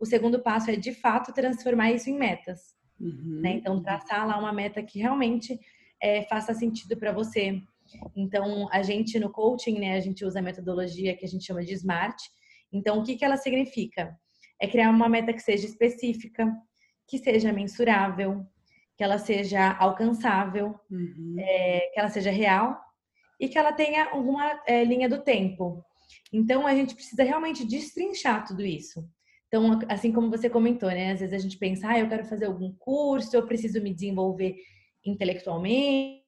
O 0.00 0.04
segundo 0.04 0.40
passo 0.40 0.68
é, 0.68 0.74
de 0.74 0.92
fato, 0.92 1.32
transformar 1.32 1.92
isso 1.92 2.10
em 2.10 2.18
metas. 2.18 2.74
Uhum. 2.98 3.40
Né? 3.40 3.50
Então, 3.52 3.80
traçar 3.80 4.26
lá 4.26 4.36
uma 4.36 4.52
meta 4.52 4.82
que 4.82 4.98
realmente 4.98 5.60
é, 6.02 6.24
faça 6.24 6.52
sentido 6.52 6.96
para 6.96 7.12
você. 7.12 7.62
Então, 8.16 8.68
a 8.72 8.82
gente 8.82 9.16
no 9.20 9.30
coaching, 9.30 9.78
né, 9.78 9.94
a 9.94 10.00
gente 10.00 10.24
usa 10.24 10.40
a 10.40 10.42
metodologia 10.42 11.16
que 11.16 11.24
a 11.24 11.28
gente 11.28 11.44
chama 11.44 11.64
de 11.64 11.72
SMART. 11.74 12.16
Então, 12.72 12.98
o 12.98 13.04
que, 13.04 13.14
que 13.14 13.24
ela 13.24 13.36
significa? 13.36 14.12
É 14.60 14.66
criar 14.66 14.90
uma 14.90 15.08
meta 15.08 15.32
que 15.32 15.40
seja 15.40 15.66
específica, 15.66 16.52
que 17.06 17.18
seja 17.18 17.52
mensurável, 17.52 18.44
que 18.96 19.04
ela 19.04 19.18
seja 19.18 19.72
alcançável, 19.78 20.78
uhum. 20.90 21.36
é, 21.38 21.90
que 21.92 21.98
ela 21.98 22.08
seja 22.08 22.30
real 22.30 22.78
e 23.40 23.48
que 23.48 23.58
ela 23.58 23.72
tenha 23.72 24.10
alguma 24.10 24.60
é, 24.66 24.84
linha 24.84 25.08
do 25.08 25.22
tempo. 25.22 25.84
Então, 26.32 26.66
a 26.66 26.74
gente 26.74 26.94
precisa 26.94 27.22
realmente 27.22 27.66
destrinchar 27.66 28.46
tudo 28.46 28.62
isso. 28.62 29.04
Então, 29.48 29.80
assim 29.88 30.12
como 30.12 30.30
você 30.30 30.48
comentou, 30.48 30.88
né? 30.88 31.12
Às 31.12 31.20
vezes 31.20 31.34
a 31.34 31.38
gente 31.38 31.58
pensa, 31.58 31.88
ah, 31.88 31.98
eu 31.98 32.08
quero 32.08 32.24
fazer 32.24 32.46
algum 32.46 32.72
curso, 32.78 33.36
eu 33.36 33.46
preciso 33.46 33.82
me 33.82 33.92
desenvolver 33.92 34.56
intelectualmente, 35.04 36.22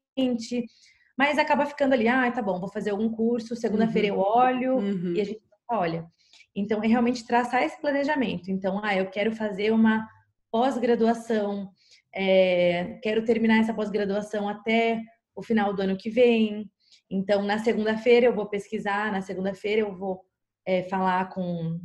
mas 1.16 1.38
acaba 1.38 1.64
ficando 1.64 1.94
ali, 1.94 2.08
ah, 2.08 2.30
tá 2.30 2.42
bom, 2.42 2.60
vou 2.60 2.68
fazer 2.68 2.90
algum 2.90 3.08
curso, 3.08 3.56
segunda-feira 3.56 4.12
uhum. 4.12 4.20
eu 4.20 4.26
olho 4.26 4.76
uhum. 4.76 5.14
e 5.14 5.20
a 5.20 5.24
gente 5.24 5.40
olha. 5.70 6.06
Então, 6.54 6.82
é 6.82 6.86
realmente 6.86 7.26
traçar 7.26 7.62
esse 7.62 7.80
planejamento. 7.80 8.50
Então, 8.50 8.80
ah, 8.84 8.94
eu 8.94 9.06
quero 9.06 9.32
fazer 9.32 9.72
uma 9.72 10.06
pós-graduação 10.50 11.70
é, 12.14 12.98
quero 13.02 13.24
terminar 13.24 13.60
essa 13.60 13.74
pós-graduação 13.74 14.48
até 14.48 15.02
o 15.34 15.42
final 15.42 15.74
do 15.74 15.82
ano 15.82 15.96
que 15.96 16.08
vem. 16.08 16.70
Então, 17.10 17.42
na 17.42 17.58
segunda-feira 17.58 18.26
eu 18.26 18.34
vou 18.34 18.48
pesquisar, 18.48 19.10
na 19.10 19.20
segunda-feira 19.20 19.82
eu 19.82 19.96
vou 19.96 20.22
é, 20.66 20.84
falar 20.84 21.28
com 21.30 21.80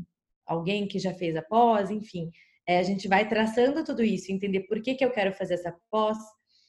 alguém 0.46 0.88
que 0.88 1.00
já 1.00 1.14
fez 1.14 1.36
a 1.36 1.42
pós, 1.42 1.90
enfim. 1.90 2.30
É, 2.68 2.80
a 2.80 2.84
gente 2.84 3.08
vai 3.08 3.28
traçando 3.28 3.84
tudo 3.84 4.04
isso, 4.04 4.32
entender 4.32 4.62
por 4.62 4.82
que, 4.82 4.96
que 4.96 5.04
eu 5.04 5.12
quero 5.12 5.34
fazer 5.34 5.56
essa 5.56 5.76
pós, 5.90 6.18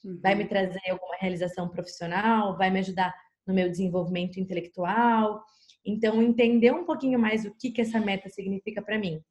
uhum. 0.04 0.18
vai 0.22 0.34
me 0.34 0.46
trazer 0.46 0.80
alguma 0.90 1.16
realização 1.20 1.68
profissional, 1.68 2.56
vai 2.56 2.70
me 2.70 2.80
ajudar 2.80 3.14
no 3.46 3.54
meu 3.54 3.68
desenvolvimento 3.68 4.40
intelectual. 4.40 5.42
Então, 5.84 6.22
entender 6.22 6.72
um 6.72 6.84
pouquinho 6.84 7.18
mais 7.18 7.44
o 7.44 7.54
que, 7.58 7.70
que 7.70 7.80
essa 7.80 8.00
meta 8.00 8.28
significa 8.28 8.82
para 8.82 8.98
mim 8.98 9.22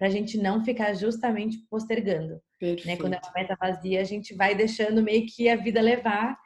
para 0.00 0.08
a 0.08 0.10
gente 0.10 0.38
não 0.38 0.64
ficar 0.64 0.94
justamente 0.94 1.58
postergando. 1.68 2.40
Né? 2.86 2.96
Quando 2.96 3.12
é 3.12 3.20
uma 3.22 3.32
meta 3.36 3.54
vazia, 3.60 4.00
a 4.00 4.04
gente 4.04 4.34
vai 4.34 4.54
deixando 4.54 5.02
meio 5.02 5.26
que 5.26 5.46
a 5.46 5.56
vida 5.56 5.78
levar 5.78 6.38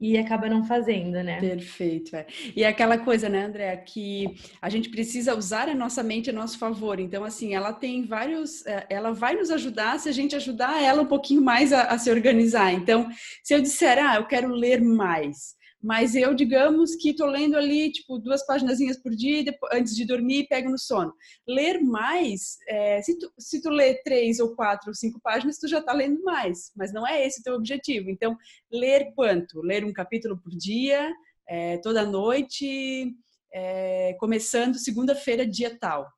e 0.00 0.16
acaba 0.16 0.48
não 0.48 0.64
fazendo, 0.64 1.22
né? 1.22 1.38
Perfeito. 1.38 2.16
É. 2.16 2.26
E 2.56 2.64
é 2.64 2.68
aquela 2.68 2.96
coisa, 2.96 3.28
né, 3.28 3.44
André, 3.44 3.76
que 3.76 4.34
a 4.62 4.70
gente 4.70 4.88
precisa 4.88 5.36
usar 5.36 5.68
a 5.68 5.74
nossa 5.74 6.02
mente 6.02 6.30
a 6.30 6.32
nosso 6.32 6.58
favor. 6.58 6.98
Então, 6.98 7.22
assim, 7.22 7.54
ela 7.54 7.74
tem 7.74 8.06
vários. 8.06 8.64
É, 8.66 8.86
ela 8.88 9.12
vai 9.12 9.36
nos 9.36 9.50
ajudar 9.50 10.00
se 10.00 10.08
a 10.08 10.12
gente 10.12 10.34
ajudar 10.34 10.82
ela 10.82 11.02
um 11.02 11.06
pouquinho 11.06 11.42
mais 11.42 11.70
a, 11.70 11.82
a 11.82 11.98
se 11.98 12.10
organizar. 12.10 12.72
Então, 12.72 13.10
se 13.44 13.54
eu 13.54 13.60
disser, 13.60 13.98
ah, 13.98 14.16
eu 14.16 14.26
quero 14.26 14.48
ler 14.48 14.80
mais 14.80 15.54
mas 15.82 16.14
eu, 16.14 16.32
digamos 16.32 16.94
que 16.94 17.10
estou 17.10 17.26
lendo 17.26 17.56
ali, 17.56 17.90
tipo, 17.90 18.18
duas 18.18 18.46
páginas 18.46 18.78
por 19.02 19.14
dia 19.14 19.42
depois, 19.42 19.72
antes 19.74 19.96
de 19.96 20.06
dormir 20.06 20.40
e 20.40 20.46
pego 20.46 20.70
no 20.70 20.78
sono. 20.78 21.12
Ler 21.46 21.80
mais, 21.80 22.56
é, 22.68 23.02
se, 23.02 23.18
tu, 23.18 23.32
se 23.36 23.60
tu 23.60 23.68
lê 23.68 24.00
três 24.04 24.38
ou 24.38 24.54
quatro 24.54 24.90
ou 24.90 24.94
cinco 24.94 25.20
páginas, 25.20 25.58
tu 25.58 25.66
já 25.66 25.80
está 25.80 25.92
lendo 25.92 26.22
mais, 26.22 26.70
mas 26.76 26.92
não 26.92 27.06
é 27.06 27.26
esse 27.26 27.40
o 27.40 27.42
teu 27.42 27.54
objetivo. 27.54 28.10
Então, 28.10 28.36
ler 28.70 29.12
quanto? 29.14 29.60
Ler 29.60 29.84
um 29.84 29.92
capítulo 29.92 30.38
por 30.38 30.50
dia, 30.50 31.12
é, 31.48 31.78
toda 31.78 32.06
noite, 32.06 33.12
é, 33.52 34.14
começando 34.20 34.78
segunda-feira, 34.78 35.44
dia 35.44 35.76
tal. 35.80 36.08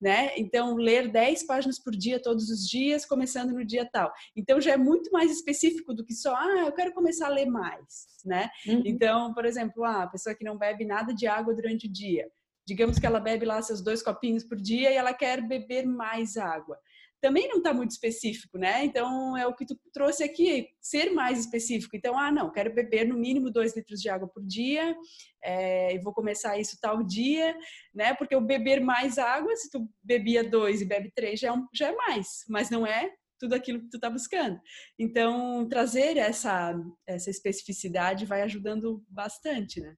Né? 0.00 0.32
Então, 0.36 0.76
ler 0.76 1.10
10 1.10 1.46
páginas 1.46 1.78
por 1.78 1.92
dia, 1.92 2.20
todos 2.20 2.50
os 2.50 2.68
dias, 2.68 3.06
começando 3.06 3.52
no 3.52 3.64
dia 3.64 3.88
tal. 3.90 4.12
Então, 4.36 4.60
já 4.60 4.72
é 4.72 4.76
muito 4.76 5.10
mais 5.10 5.30
específico 5.30 5.94
do 5.94 6.04
que 6.04 6.14
só, 6.14 6.34
ah, 6.36 6.64
eu 6.66 6.72
quero 6.72 6.92
começar 6.92 7.26
a 7.26 7.30
ler 7.30 7.46
mais, 7.46 8.06
né? 8.24 8.48
Uhum. 8.66 8.82
Então, 8.84 9.32
por 9.32 9.44
exemplo, 9.44 9.84
ah, 9.84 10.02
a 10.04 10.08
pessoa 10.08 10.34
que 10.34 10.44
não 10.44 10.58
bebe 10.58 10.84
nada 10.84 11.14
de 11.14 11.26
água 11.26 11.54
durante 11.54 11.86
o 11.86 11.92
dia. 11.92 12.28
Digamos 12.66 12.98
que 12.98 13.06
ela 13.06 13.20
bebe 13.20 13.46
lá 13.46 13.62
seus 13.62 13.80
dois 13.80 14.02
copinhos 14.02 14.42
por 14.42 14.60
dia 14.60 14.90
e 14.90 14.96
ela 14.96 15.14
quer 15.14 15.40
beber 15.40 15.86
mais 15.86 16.36
água 16.36 16.76
também 17.20 17.48
não 17.48 17.58
está 17.58 17.72
muito 17.72 17.90
específico, 17.90 18.58
né? 18.58 18.84
Então 18.84 19.36
é 19.36 19.46
o 19.46 19.54
que 19.54 19.66
tu 19.66 19.78
trouxe 19.92 20.22
aqui, 20.22 20.68
ser 20.80 21.10
mais 21.10 21.38
específico. 21.38 21.96
Então, 21.96 22.18
ah, 22.18 22.30
não, 22.30 22.52
quero 22.52 22.74
beber 22.74 23.06
no 23.06 23.18
mínimo 23.18 23.50
dois 23.50 23.74
litros 23.74 24.00
de 24.00 24.08
água 24.08 24.28
por 24.28 24.44
dia, 24.44 24.94
é, 25.42 25.98
vou 26.00 26.12
começar 26.12 26.58
isso 26.58 26.78
tal 26.80 27.02
dia, 27.02 27.56
né? 27.94 28.14
Porque 28.14 28.36
o 28.36 28.40
beber 28.40 28.80
mais 28.80 29.18
água, 29.18 29.54
se 29.56 29.70
tu 29.70 29.88
bebia 30.02 30.44
dois 30.44 30.80
e 30.80 30.84
bebe 30.84 31.10
três, 31.14 31.40
já 31.40 31.48
é, 31.48 31.52
um, 31.52 31.66
já 31.74 31.88
é 31.88 31.96
mais, 31.96 32.44
mas 32.48 32.70
não 32.70 32.86
é 32.86 33.10
tudo 33.38 33.54
aquilo 33.54 33.80
que 33.80 33.90
tu 33.90 33.96
está 33.96 34.08
buscando. 34.08 34.58
Então, 34.98 35.68
trazer 35.68 36.16
essa, 36.16 36.74
essa 37.06 37.30
especificidade 37.30 38.24
vai 38.24 38.42
ajudando 38.42 39.04
bastante, 39.08 39.80
né? 39.80 39.94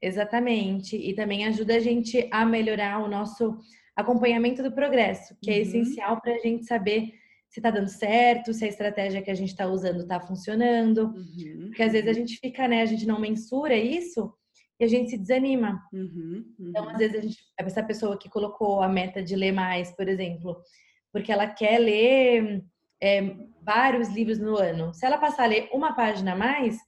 Exatamente. 0.00 0.96
E 0.96 1.14
também 1.14 1.46
ajuda 1.46 1.74
a 1.74 1.80
gente 1.80 2.28
a 2.32 2.44
melhorar 2.44 3.00
o 3.00 3.08
nosso 3.08 3.58
acompanhamento 3.98 4.62
do 4.62 4.72
progresso, 4.72 5.36
que 5.42 5.50
é 5.50 5.54
uhum. 5.54 5.62
essencial 5.62 6.20
para 6.20 6.34
a 6.34 6.38
gente 6.38 6.64
saber 6.64 7.12
se 7.50 7.58
está 7.58 7.70
dando 7.70 7.88
certo, 7.88 8.52
se 8.52 8.64
a 8.64 8.68
estratégia 8.68 9.22
que 9.22 9.30
a 9.30 9.34
gente 9.34 9.48
está 9.48 9.66
usando 9.66 10.02
está 10.02 10.20
funcionando. 10.20 11.06
Uhum. 11.06 11.66
Porque 11.66 11.82
às 11.82 11.92
vezes 11.92 12.08
a 12.08 12.12
gente 12.12 12.36
fica, 12.36 12.68
né, 12.68 12.82
a 12.82 12.86
gente 12.86 13.06
não 13.06 13.18
mensura 13.18 13.74
isso 13.74 14.32
e 14.78 14.84
a 14.84 14.88
gente 14.88 15.10
se 15.10 15.18
desanima. 15.18 15.82
Uhum. 15.92 16.44
Então, 16.60 16.88
às 16.88 16.98
vezes, 16.98 17.16
a 17.16 17.20
gente, 17.20 17.38
essa 17.58 17.82
pessoa 17.82 18.16
que 18.16 18.28
colocou 18.28 18.80
a 18.80 18.88
meta 18.88 19.20
de 19.22 19.34
ler 19.34 19.50
mais, 19.50 19.90
por 19.90 20.08
exemplo, 20.08 20.56
porque 21.12 21.32
ela 21.32 21.48
quer 21.48 21.78
ler 21.78 22.64
é, 23.02 23.34
vários 23.62 24.08
livros 24.10 24.38
no 24.38 24.56
ano. 24.56 24.94
Se 24.94 25.04
ela 25.04 25.18
passar 25.18 25.44
a 25.44 25.48
ler 25.48 25.68
uma 25.72 25.94
página 25.94 26.34
a 26.34 26.36
mais, 26.36 26.78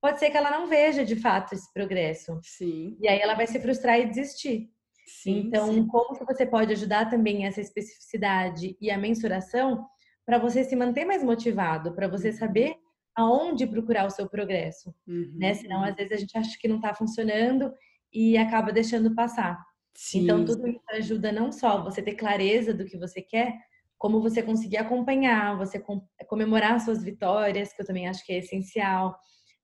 pode 0.00 0.18
ser 0.18 0.30
que 0.30 0.36
ela 0.36 0.50
não 0.50 0.66
veja 0.66 1.04
de 1.04 1.14
fato 1.14 1.54
esse 1.54 1.72
progresso. 1.72 2.40
Sim. 2.42 2.96
E 3.00 3.06
aí 3.06 3.20
ela 3.20 3.34
vai 3.34 3.46
se 3.46 3.60
frustrar 3.60 4.00
e 4.00 4.06
desistir. 4.06 4.70
Sim, 5.06 5.44
então, 5.46 5.72
sim. 5.72 5.86
como 5.86 6.18
que 6.18 6.24
você 6.24 6.44
pode 6.44 6.72
ajudar 6.72 7.08
também 7.08 7.46
essa 7.46 7.60
especificidade 7.60 8.76
e 8.80 8.90
a 8.90 8.98
mensuração 8.98 9.86
para 10.24 10.38
você 10.38 10.64
se 10.64 10.74
manter 10.74 11.04
mais 11.04 11.22
motivado, 11.22 11.94
para 11.94 12.08
você 12.08 12.30
uhum. 12.30 12.36
saber 12.36 12.74
aonde 13.14 13.66
procurar 13.66 14.06
o 14.06 14.10
seu 14.10 14.28
progresso, 14.28 14.92
uhum. 15.06 15.32
né? 15.36 15.54
Senão, 15.54 15.84
às 15.84 15.94
vezes, 15.94 16.12
a 16.12 16.16
gente 16.16 16.36
acha 16.36 16.58
que 16.58 16.68
não 16.68 16.76
está 16.76 16.92
funcionando 16.92 17.72
e 18.12 18.36
acaba 18.36 18.72
deixando 18.72 19.14
passar. 19.14 19.52
Então, 19.52 19.64
sim. 19.94 20.22
Então, 20.24 20.44
tudo 20.44 20.68
isso 20.68 20.84
ajuda 20.90 21.32
não 21.32 21.52
só 21.52 21.82
você 21.82 22.02
ter 22.02 22.14
clareza 22.14 22.74
do 22.74 22.84
que 22.84 22.98
você 22.98 23.22
quer, 23.22 23.54
como 23.96 24.20
você 24.20 24.42
conseguir 24.42 24.76
acompanhar, 24.76 25.56
você 25.56 25.82
comemorar 26.26 26.80
suas 26.80 27.02
vitórias, 27.02 27.72
que 27.72 27.80
eu 27.80 27.86
também 27.86 28.08
acho 28.08 28.24
que 28.26 28.32
é 28.32 28.38
essencial 28.38 29.16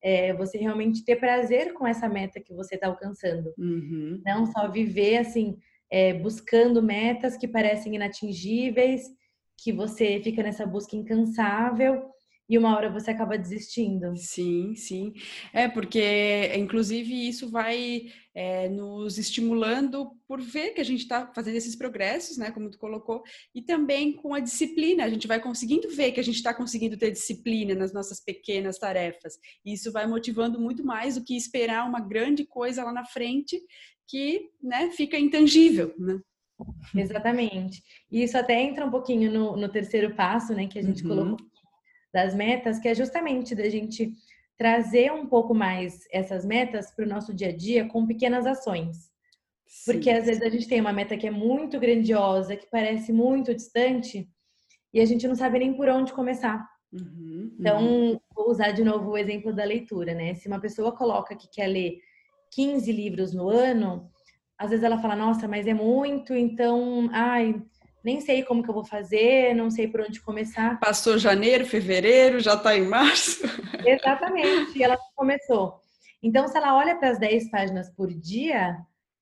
é, 0.03 0.33
você 0.33 0.59
realmente 0.59 1.05
ter 1.05 1.17
prazer 1.17 1.73
com 1.75 1.87
essa 1.87 2.09
meta 2.09 2.41
que 2.41 2.53
você 2.53 2.75
está 2.75 2.89
alcançando. 2.89 3.53
Uhum. 3.57 4.21
Não 4.25 4.47
só 4.47 4.69
viver 4.71 5.19
assim, 5.19 5.57
é, 5.91 6.13
buscando 6.13 6.83
metas 6.83 7.37
que 7.37 7.47
parecem 7.47 7.95
inatingíveis, 7.95 9.03
que 9.57 9.73
você 9.73 10.21
fica 10.23 10.43
nessa 10.43 10.67
busca 10.67 10.97
incansável 10.97 12.11
e 12.53 12.59
uma 12.59 12.77
hora 12.77 12.91
você 12.91 13.11
acaba 13.11 13.39
desistindo. 13.39 14.15
Sim, 14.15 14.75
sim. 14.77 15.15
É, 15.55 15.69
porque, 15.69 16.53
inclusive, 16.55 17.27
isso 17.27 17.49
vai 17.51 18.13
é, 18.35 18.69
nos 18.69 19.17
estimulando 19.17 20.11
por 20.29 20.39
ver 20.39 20.75
que 20.75 20.81
a 20.83 20.85
gente 20.85 21.01
está 21.01 21.33
fazendo 21.35 21.57
esses 21.57 21.75
progressos, 21.75 22.37
né, 22.37 22.51
como 22.51 22.69
tu 22.69 22.79
colocou, 22.79 23.23
e 23.55 23.63
também 23.63 24.13
com 24.13 24.35
a 24.35 24.39
disciplina. 24.39 25.03
A 25.03 25.09
gente 25.09 25.27
vai 25.27 25.41
conseguindo 25.41 25.89
ver 25.89 26.13
que 26.13 26.21
a 26.21 26.23
gente 26.23 26.35
está 26.35 26.53
conseguindo 26.53 26.99
ter 26.99 27.11
disciplina 27.11 27.75
nas 27.75 27.91
nossas 27.91 28.23
pequenas 28.23 28.79
tarefas. 28.79 29.39
E 29.65 29.73
isso 29.73 29.91
vai 29.91 30.07
motivando 30.07 30.61
muito 30.61 30.85
mais 30.85 31.15
do 31.15 31.25
que 31.25 31.35
esperar 31.35 31.89
uma 31.89 32.01
grande 32.01 32.45
coisa 32.45 32.85
lá 32.85 32.93
na 32.93 33.07
frente 33.07 33.59
que 34.07 34.51
né, 34.63 34.91
fica 34.91 35.19
intangível, 35.19 35.95
né? 35.99 36.21
Exatamente. 36.95 37.83
E 38.11 38.23
isso 38.23 38.37
até 38.37 38.61
entra 38.61 38.85
um 38.85 38.91
pouquinho 38.91 39.33
no, 39.33 39.57
no 39.57 39.71
terceiro 39.71 40.15
passo, 40.15 40.53
né, 40.53 40.67
que 40.67 40.79
a 40.79 40.83
gente 40.83 41.03
uhum. 41.03 41.09
colocou 41.09 41.52
das 42.13 42.35
metas, 42.35 42.79
que 42.79 42.89
é 42.89 42.95
justamente 42.95 43.55
da 43.55 43.69
gente 43.69 44.15
trazer 44.59 45.11
um 45.13 45.27
pouco 45.27 45.55
mais 45.55 46.07
essas 46.13 46.45
metas 46.45 46.91
para 46.91 47.05
o 47.05 47.09
nosso 47.09 47.35
dia 47.35 47.49
a 47.49 47.57
dia 47.57 47.89
com 47.89 48.07
pequenas 48.07 48.47
ações. 48.47 49.11
Sim. 49.67 49.93
Porque 49.93 50.11
às 50.11 50.27
vezes 50.27 50.43
a 50.43 50.51
gente 50.51 50.69
tem 50.69 50.81
uma 50.81 50.93
meta 50.93 51.17
que 51.17 51.27
é 51.27 51.31
muito 51.31 51.81
grandiosa, 51.81 52.57
que 52.57 52.67
parece 52.71 53.13
muito 53.13 53.55
distante, 53.55 54.29
e 54.93 55.01
a 55.01 55.05
gente 55.07 55.27
não 55.27 55.35
sabe 55.35 55.59
nem 55.59 55.73
por 55.75 55.89
onde 55.89 56.13
começar. 56.13 56.69
Uhum, 56.93 57.57
então, 57.59 57.83
uhum. 57.83 58.21
vou 58.35 58.51
usar 58.51 58.73
de 58.73 58.85
novo 58.85 59.11
o 59.11 59.17
exemplo 59.17 59.51
da 59.51 59.65
leitura, 59.65 60.13
né? 60.13 60.35
Se 60.35 60.47
uma 60.47 60.61
pessoa 60.61 60.93
coloca 60.93 61.35
que 61.35 61.49
quer 61.49 61.67
ler 61.67 61.99
15 62.51 62.93
livros 62.93 63.33
no 63.33 63.49
ano, 63.49 64.11
às 64.59 64.71
vezes 64.71 64.85
ela 64.85 65.01
fala, 65.01 65.17
nossa, 65.17 65.49
mas 65.49 65.67
é 65.67 65.73
muito, 65.73 66.35
então, 66.35 67.09
ai, 67.13 67.61
nem 68.05 68.21
sei 68.21 68.43
como 68.43 68.63
que 68.63 68.69
eu 68.69 68.75
vou 68.75 68.85
fazer, 68.85 69.55
não 69.55 69.71
sei 69.71 69.87
por 69.87 70.01
onde 70.01 70.21
começar. 70.21 70.79
Passou 70.81 71.19
janeiro, 71.19 71.65
fevereiro, 71.65 72.41
já 72.41 72.55
está 72.55 72.77
em 72.77 72.87
março. 72.87 73.43
Exatamente, 73.87 74.79
e 74.79 74.83
ela 74.83 74.99
começou. 75.15 75.81
Então, 76.23 76.47
se 76.47 76.57
ela 76.57 76.77
olha 76.77 76.97
para 76.97 77.11
as 77.11 77.19
10 77.19 77.51
páginas 77.51 77.91
por 77.91 78.13
dia, 78.13 78.77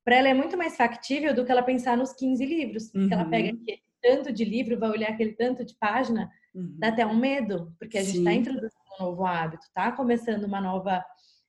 para 0.05 0.17
ela 0.17 0.29
é 0.29 0.35
muito 0.35 0.57
mais 0.57 0.77
factível 0.77 1.35
do 1.35 1.45
que 1.45 1.53
ela 1.53 1.63
pensar 1.63 1.97
nos 1.97 2.13
15 2.13 2.45
livros. 2.45 2.93
Uhum. 2.95 3.09
ela 3.11 3.25
pega 3.25 3.55
uhum. 3.55 3.61
aquele 3.63 3.83
tanto 4.03 4.33
de 4.33 4.45
livro, 4.45 4.79
vai 4.79 4.91
olhar 4.91 5.11
aquele 5.11 5.33
tanto 5.33 5.65
de 5.65 5.75
página, 5.79 6.31
uhum. 6.55 6.75
dá 6.79 6.89
até 6.89 7.07
um 7.07 7.17
medo, 7.17 7.75
porque 7.79 7.99
a 7.99 8.03
gente 8.03 8.19
está 8.19 8.33
introduzindo 8.33 8.73
um 8.99 9.05
novo 9.05 9.25
hábito, 9.25 9.63
está 9.65 9.93
começando 9.93 10.45
uma 10.45 10.61
nova, 10.61 11.05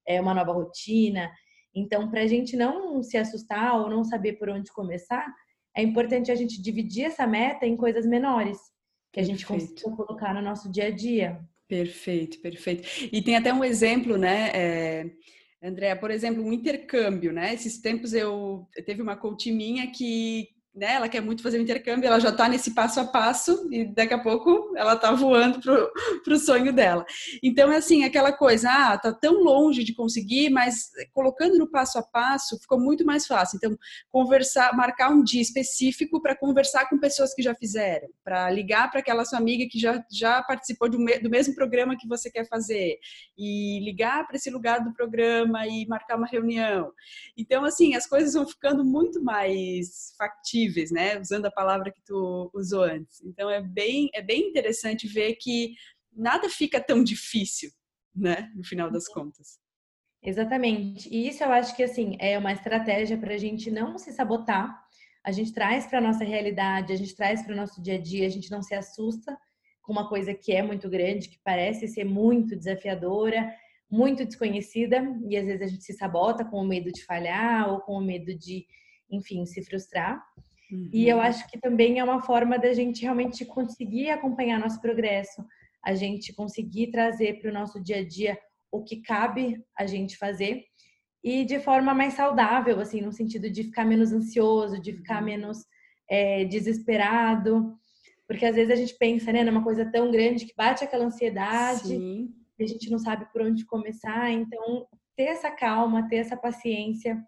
é, 0.06 0.20
uma 0.22 0.34
nova 0.34 0.52
rotina. 0.52 1.32
Então, 1.74 2.10
para 2.10 2.22
a 2.22 2.28
gente 2.28 2.56
não 2.56 3.02
se 3.02 3.18
assustar 3.18 3.80
ou 3.80 3.90
não 3.90 4.04
saber 4.04 4.34
por 4.34 4.50
onde 4.50 4.72
começar, 4.72 5.26
é 5.76 5.82
importante 5.82 6.32
a 6.32 6.36
gente 6.36 6.62
dividir 6.62 7.06
essa 7.06 7.26
meta 7.26 7.66
em 7.66 7.78
coisas 7.78 8.06
menores, 8.06 8.58
que 9.12 9.20
a 9.20 9.24
gente 9.24 9.46
consiga 9.46 9.96
colocar 9.96 10.34
no 10.34 10.42
nosso 10.42 10.72
dia 10.72 10.88
a 10.88 10.92
dia. 10.92 11.40
Perfeito, 11.68 12.40
perfeito. 12.40 12.88
E 13.12 13.22
tem 13.22 13.36
até 13.36 13.54
um 13.54 13.64
exemplo, 13.64 14.18
né? 14.18 14.50
É... 14.54 15.12
Andréa, 15.64 15.96
por 15.96 16.10
exemplo, 16.10 16.44
um 16.44 16.52
intercâmbio, 16.52 17.32
né? 17.32 17.54
Esses 17.54 17.80
tempos 17.80 18.14
eu, 18.14 18.68
eu 18.76 18.84
teve 18.84 19.02
uma 19.02 19.16
coach 19.16 19.52
minha 19.52 19.92
que 19.92 20.50
né, 20.74 20.94
ela 20.94 21.10
quer 21.10 21.22
muito 21.22 21.44
fazer 21.44 21.58
o 21.58 21.62
intercâmbio, 21.62 22.08
ela 22.08 22.20
já 22.20 22.30
está 22.30 22.48
nesse 22.48 22.74
passo 22.74 23.02
a 23.02 23.06
passo 23.06 23.68
e 23.72 23.84
daqui 23.86 24.14
a 24.14 24.20
pouco 24.20 24.74
ela 24.78 24.94
está 24.94 25.12
voando 25.12 25.60
para 25.60 26.34
o 26.34 26.40
sonho 26.40 26.72
dela. 26.72 27.06
Então 27.44 27.72
é 27.72 27.78
assim, 27.78 28.06
aquela 28.06 28.32
coisa, 28.32 28.70
ah, 28.72 28.98
tá 28.98 29.12
tão 29.12 29.44
longe 29.44 29.84
de 29.84 29.94
conseguir, 29.94 30.50
mas 30.50 30.90
colocando 31.14 31.58
no 31.58 31.70
passo 31.70 32.00
a 32.00 32.04
passo 32.04 32.58
ficou 32.60 32.80
muito 32.80 33.06
mais 33.06 33.28
fácil. 33.28 33.58
Então, 33.58 33.78
conversar, 34.10 34.76
marcar 34.76 35.10
um 35.10 35.22
dia 35.22 35.42
específico 35.42 36.22
para 36.22 36.38
conversar 36.38 36.88
com 36.88 36.98
pessoas 36.98 37.34
que 37.34 37.42
já 37.42 37.54
fizeram, 37.54 38.08
para 38.24 38.50
ligar 38.50 38.90
para 38.90 39.02
aquela 39.02 39.26
sua 39.26 39.40
amiga 39.40 39.68
que 39.70 39.78
já, 39.78 40.02
já 40.10 40.42
participou 40.42 40.90
do, 40.90 40.98
me, 40.98 41.20
do 41.20 41.30
mesmo 41.30 41.54
programa 41.54 41.98
que 41.98 42.08
você 42.08 42.32
quer 42.32 42.48
fazer, 42.48 42.98
e 43.38 43.80
ligar 43.84 44.26
para 44.26 44.38
esse 44.38 44.50
lugar 44.50 44.82
do 44.82 44.94
programa 44.94 45.68
e 45.68 45.86
marcar 45.86 46.16
uma 46.16 46.28
reunião. 46.28 46.94
Então, 47.38 47.66
assim, 47.66 47.94
as 47.94 48.08
coisas 48.08 48.34
vão 48.34 48.48
ficando 48.48 48.86
muito 48.86 49.22
mais 49.22 50.14
factíveis 50.18 50.61
né? 50.92 51.20
Usando 51.20 51.46
a 51.46 51.52
palavra 51.52 51.92
que 51.92 52.02
tu 52.06 52.50
usou 52.54 52.84
antes. 52.84 53.22
Então 53.24 53.50
é 53.50 53.62
bem, 53.62 54.10
é 54.14 54.22
bem 54.22 54.50
interessante 54.50 55.08
ver 55.08 55.36
que 55.36 55.74
nada 56.12 56.50
fica 56.50 56.80
tão 56.82 57.04
difícil, 57.04 57.72
né? 58.16 58.52
No 58.56 58.64
final 58.64 58.92
das 58.92 59.08
contas. 59.08 59.60
Exatamente. 60.24 61.10
E 61.10 61.28
isso 61.28 61.44
eu 61.44 61.52
acho 61.52 61.76
que 61.76 61.84
assim 61.84 62.16
é 62.20 62.38
uma 62.38 62.54
estratégia 62.54 63.18
para 63.18 63.34
a 63.34 63.38
gente 63.38 63.72
não 63.72 63.98
se 63.98 64.12
sabotar. 64.12 64.80
A 65.24 65.32
gente 65.32 65.54
traz 65.54 65.88
para 65.88 66.00
a 66.00 66.02
nossa 66.02 66.24
realidade, 66.24 66.94
a 66.94 66.96
gente 66.96 67.16
traz 67.16 67.44
para 67.44 67.54
o 67.54 67.58
nosso 67.58 67.82
dia 67.82 67.96
a 67.96 68.02
dia, 68.02 68.26
a 68.26 68.30
gente 68.30 68.52
não 68.52 68.62
se 68.62 68.74
assusta 68.74 69.38
com 69.82 69.92
uma 69.92 70.08
coisa 70.08 70.34
que 70.34 70.52
é 70.52 70.62
muito 70.62 70.90
grande, 70.90 71.30
que 71.30 71.40
parece 71.44 71.88
ser 71.88 72.04
muito 72.04 72.56
desafiadora, 72.56 73.54
muito 73.90 74.24
desconhecida, 74.24 75.04
e 75.28 75.36
às 75.36 75.46
vezes 75.46 75.62
a 75.62 75.68
gente 75.68 75.84
se 75.84 75.94
sabota 75.94 76.46
com 76.46 76.58
o 76.58 76.68
medo 76.68 76.92
de 76.92 77.04
falhar 77.04 77.70
ou 77.70 77.82
com 77.82 77.94
o 77.94 78.02
medo 78.02 78.34
de, 78.34 78.66
enfim, 79.10 79.46
se 79.46 79.64
frustrar. 79.64 80.24
Uhum. 80.72 80.90
E 80.94 81.10
eu 81.10 81.20
acho 81.20 81.48
que 81.50 81.60
também 81.60 82.00
é 82.00 82.04
uma 82.04 82.22
forma 82.22 82.58
da 82.58 82.74
gente 82.74 83.02
realmente 83.02 83.46
conseguir 83.46 84.10
acompanhar 84.10 84.60
nosso 84.60 84.80
progresso, 84.80 85.46
a 85.84 85.94
gente 85.94 86.34
conseguir 86.34 86.92
trazer 86.92 87.40
para 87.40 87.50
o 87.50 87.54
nosso 87.54 87.82
dia 87.82 87.98
a 87.98 88.08
dia 88.08 88.38
o 88.72 88.84
que 88.84 89.02
cabe 89.02 89.62
a 89.78 89.86
gente 89.86 90.18
fazer 90.18 90.64
e 91.24 91.44
de 91.44 91.60
forma 91.60 91.94
mais 91.94 92.14
saudável, 92.14 92.80
assim, 92.80 93.02
no 93.02 93.12
sentido 93.12 93.50
de 93.50 93.64
ficar 93.64 93.86
menos 93.86 94.12
ansioso, 94.12 94.82
de 94.82 94.94
ficar 94.94 95.20
uhum. 95.20 95.26
menos 95.26 95.66
é, 96.10 96.46
desesperado, 96.46 97.78
porque 98.28 98.46
às 98.46 98.56
vezes 98.56 98.72
a 98.72 98.76
gente 98.76 98.98
pensa, 98.98 99.32
né, 99.32 99.44
numa 99.44 99.64
coisa 99.64 99.86
tão 99.92 100.10
grande 100.10 100.46
que 100.46 100.56
bate 100.56 100.84
aquela 100.84 101.06
ansiedade 101.06 101.90
Sim. 101.90 102.34
e 102.58 102.64
a 102.64 102.68
gente 102.68 102.90
não 102.90 102.98
sabe 102.98 103.26
por 103.32 103.42
onde 103.42 103.66
começar. 103.66 104.32
Então, 104.32 104.88
ter 105.16 105.24
essa 105.24 105.52
calma, 105.52 106.08
ter 106.08 106.16
essa 106.16 106.38
paciência 106.38 107.22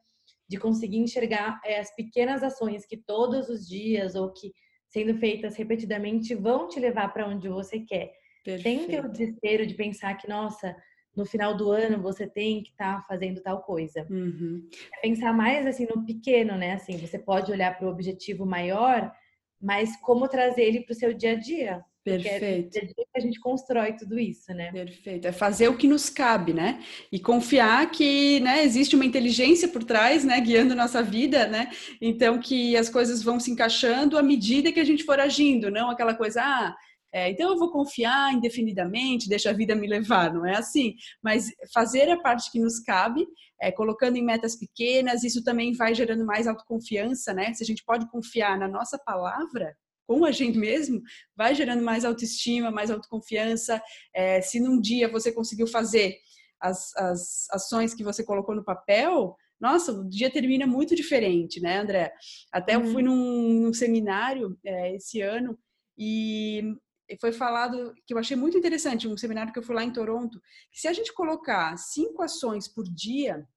de 0.53 0.59
conseguir 0.59 0.99
enxergar 0.99 1.59
é, 1.65 1.79
as 1.79 1.93
pequenas 1.95 2.43
ações 2.43 2.85
que 2.85 2.95
todos 2.95 3.49
os 3.49 3.67
dias 3.67 4.13
ou 4.13 4.31
que 4.31 4.53
sendo 4.87 5.15
feitas 5.15 5.55
repetidamente 5.55 6.35
vão 6.35 6.67
te 6.67 6.79
levar 6.79 7.11
para 7.11 7.27
onde 7.27 7.49
você 7.49 7.79
quer. 7.79 8.13
Perfeito. 8.43 9.07
O 9.07 9.09
desespero 9.09 9.65
de 9.65 9.73
pensar 9.73 10.13
que, 10.13 10.29
nossa, 10.29 10.75
no 11.15 11.25
final 11.25 11.57
do 11.57 11.71
ano 11.71 11.99
você 11.99 12.27
tem 12.27 12.61
que 12.61 12.69
estar 12.69 12.97
tá 12.97 13.05
fazendo 13.07 13.41
tal 13.41 13.63
coisa. 13.63 14.05
Uhum. 14.11 14.69
É 14.95 15.01
pensar 15.01 15.33
mais 15.33 15.65
assim 15.65 15.87
no 15.87 16.05
pequeno, 16.05 16.55
né? 16.55 16.73
Assim, 16.73 16.97
você 16.97 17.17
pode 17.17 17.51
olhar 17.51 17.75
para 17.75 17.87
o 17.87 17.91
objetivo 17.91 18.45
maior, 18.45 19.11
mas 19.59 19.99
como 20.01 20.27
trazer 20.27 20.65
ele 20.65 20.81
para 20.81 20.93
o 20.93 20.95
seu 20.95 21.15
dia 21.15 21.31
a 21.31 21.35
dia. 21.35 21.83
É 22.05 22.17
Perfeito. 22.17 22.77
É 22.77 23.05
a 23.15 23.19
gente 23.19 23.39
constrói 23.39 23.93
tudo 23.93 24.19
isso, 24.19 24.53
né? 24.53 24.71
Perfeito. 24.71 25.27
É 25.27 25.31
fazer 25.31 25.69
o 25.69 25.77
que 25.77 25.87
nos 25.87 26.09
cabe, 26.09 26.53
né? 26.53 26.83
E 27.11 27.19
confiar 27.19 27.89
que, 27.91 28.39
né, 28.41 28.63
existe 28.63 28.95
uma 28.95 29.05
inteligência 29.05 29.67
por 29.67 29.83
trás, 29.83 30.25
né, 30.25 30.39
guiando 30.41 30.75
nossa 30.75 31.01
vida, 31.01 31.47
né? 31.47 31.69
Então 32.01 32.39
que 32.39 32.75
as 32.75 32.89
coisas 32.89 33.23
vão 33.23 33.39
se 33.39 33.51
encaixando 33.51 34.17
à 34.17 34.23
medida 34.23 34.71
que 34.71 34.79
a 34.79 34.83
gente 34.83 35.03
for 35.03 35.19
agindo, 35.19 35.71
não 35.71 35.89
aquela 35.89 36.13
coisa, 36.13 36.41
ah, 36.41 36.75
é, 37.13 37.29
então 37.29 37.51
eu 37.51 37.59
vou 37.59 37.71
confiar 37.71 38.33
indefinidamente, 38.33 39.29
deixa 39.29 39.51
a 39.51 39.53
vida 39.53 39.75
me 39.75 39.87
levar, 39.87 40.33
não 40.33 40.45
é 40.47 40.57
assim? 40.57 40.95
Mas 41.23 41.45
fazer 41.71 42.09
a 42.09 42.19
parte 42.19 42.51
que 42.51 42.59
nos 42.59 42.79
cabe, 42.79 43.23
é, 43.61 43.71
colocando 43.71 44.17
em 44.17 44.25
metas 44.25 44.57
pequenas, 44.57 45.23
isso 45.23 45.43
também 45.43 45.73
vai 45.73 45.93
gerando 45.93 46.25
mais 46.25 46.47
autoconfiança, 46.47 47.31
né? 47.31 47.53
Se 47.53 47.63
a 47.63 47.67
gente 47.67 47.83
pode 47.85 48.09
confiar 48.09 48.57
na 48.57 48.67
nossa 48.67 48.97
palavra, 48.97 49.75
com 50.07 50.25
a 50.25 50.31
gente 50.31 50.57
mesmo, 50.57 51.01
vai 51.35 51.55
gerando 51.55 51.83
mais 51.83 52.05
autoestima, 52.05 52.71
mais 52.71 52.91
autoconfiança. 52.91 53.81
É, 54.13 54.41
se 54.41 54.59
num 54.59 54.79
dia 54.79 55.09
você 55.09 55.31
conseguiu 55.31 55.67
fazer 55.67 56.17
as, 56.59 56.95
as 56.95 57.47
ações 57.51 57.93
que 57.93 58.03
você 58.03 58.23
colocou 58.23 58.55
no 58.55 58.63
papel, 58.63 59.35
nossa, 59.59 59.91
o 59.93 60.07
dia 60.09 60.29
termina 60.29 60.67
muito 60.67 60.95
diferente, 60.95 61.61
né, 61.61 61.79
André? 61.79 62.13
Até 62.51 62.77
uhum. 62.77 62.83
eu 62.83 62.91
fui 62.91 63.03
num, 63.03 63.59
num 63.61 63.73
seminário 63.73 64.57
é, 64.65 64.95
esse 64.95 65.21
ano 65.21 65.57
e 65.97 66.77
foi 67.19 67.31
falado 67.31 67.93
que 68.05 68.13
eu 68.13 68.17
achei 68.17 68.35
muito 68.35 68.57
interessante, 68.57 69.07
um 69.07 69.17
seminário 69.17 69.53
que 69.53 69.59
eu 69.59 69.63
fui 69.63 69.75
lá 69.75 69.83
em 69.83 69.93
Toronto, 69.93 70.41
que 70.71 70.79
se 70.79 70.87
a 70.87 70.93
gente 70.93 71.13
colocar 71.13 71.77
cinco 71.77 72.21
ações 72.21 72.67
por 72.67 72.83
dia, 72.83 73.47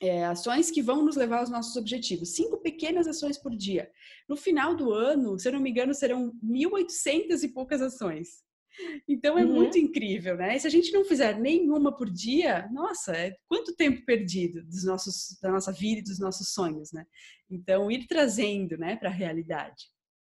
é, 0.00 0.24
ações 0.24 0.70
que 0.70 0.82
vão 0.82 1.04
nos 1.04 1.16
levar 1.16 1.40
aos 1.40 1.50
nossos 1.50 1.76
objetivos. 1.76 2.34
Cinco 2.34 2.58
pequenas 2.58 3.06
ações 3.06 3.36
por 3.36 3.54
dia. 3.54 3.90
No 4.28 4.36
final 4.36 4.74
do 4.74 4.92
ano, 4.92 5.38
se 5.38 5.48
eu 5.48 5.52
não 5.52 5.60
me 5.60 5.70
engano, 5.70 5.94
serão 5.94 6.32
1.800 6.44 7.42
e 7.42 7.48
poucas 7.48 7.82
ações. 7.82 8.46
Então 9.08 9.36
é 9.36 9.44
uhum. 9.44 9.54
muito 9.54 9.76
incrível, 9.76 10.36
né? 10.36 10.56
E 10.56 10.60
se 10.60 10.66
a 10.66 10.70
gente 10.70 10.92
não 10.92 11.04
fizer 11.04 11.38
nenhuma 11.38 11.96
por 11.96 12.08
dia, 12.08 12.68
nossa, 12.70 13.12
é 13.12 13.34
quanto 13.48 13.74
tempo 13.74 14.04
perdido 14.04 14.62
dos 14.64 14.84
nossos, 14.84 15.36
da 15.42 15.50
nossa 15.50 15.72
vida 15.72 16.00
e 16.00 16.04
dos 16.04 16.20
nossos 16.20 16.52
sonhos, 16.52 16.92
né? 16.92 17.04
Então 17.50 17.90
ir 17.90 18.06
trazendo, 18.06 18.76
né, 18.76 18.94
para 18.94 19.08
a 19.08 19.12
realidade. 19.12 19.84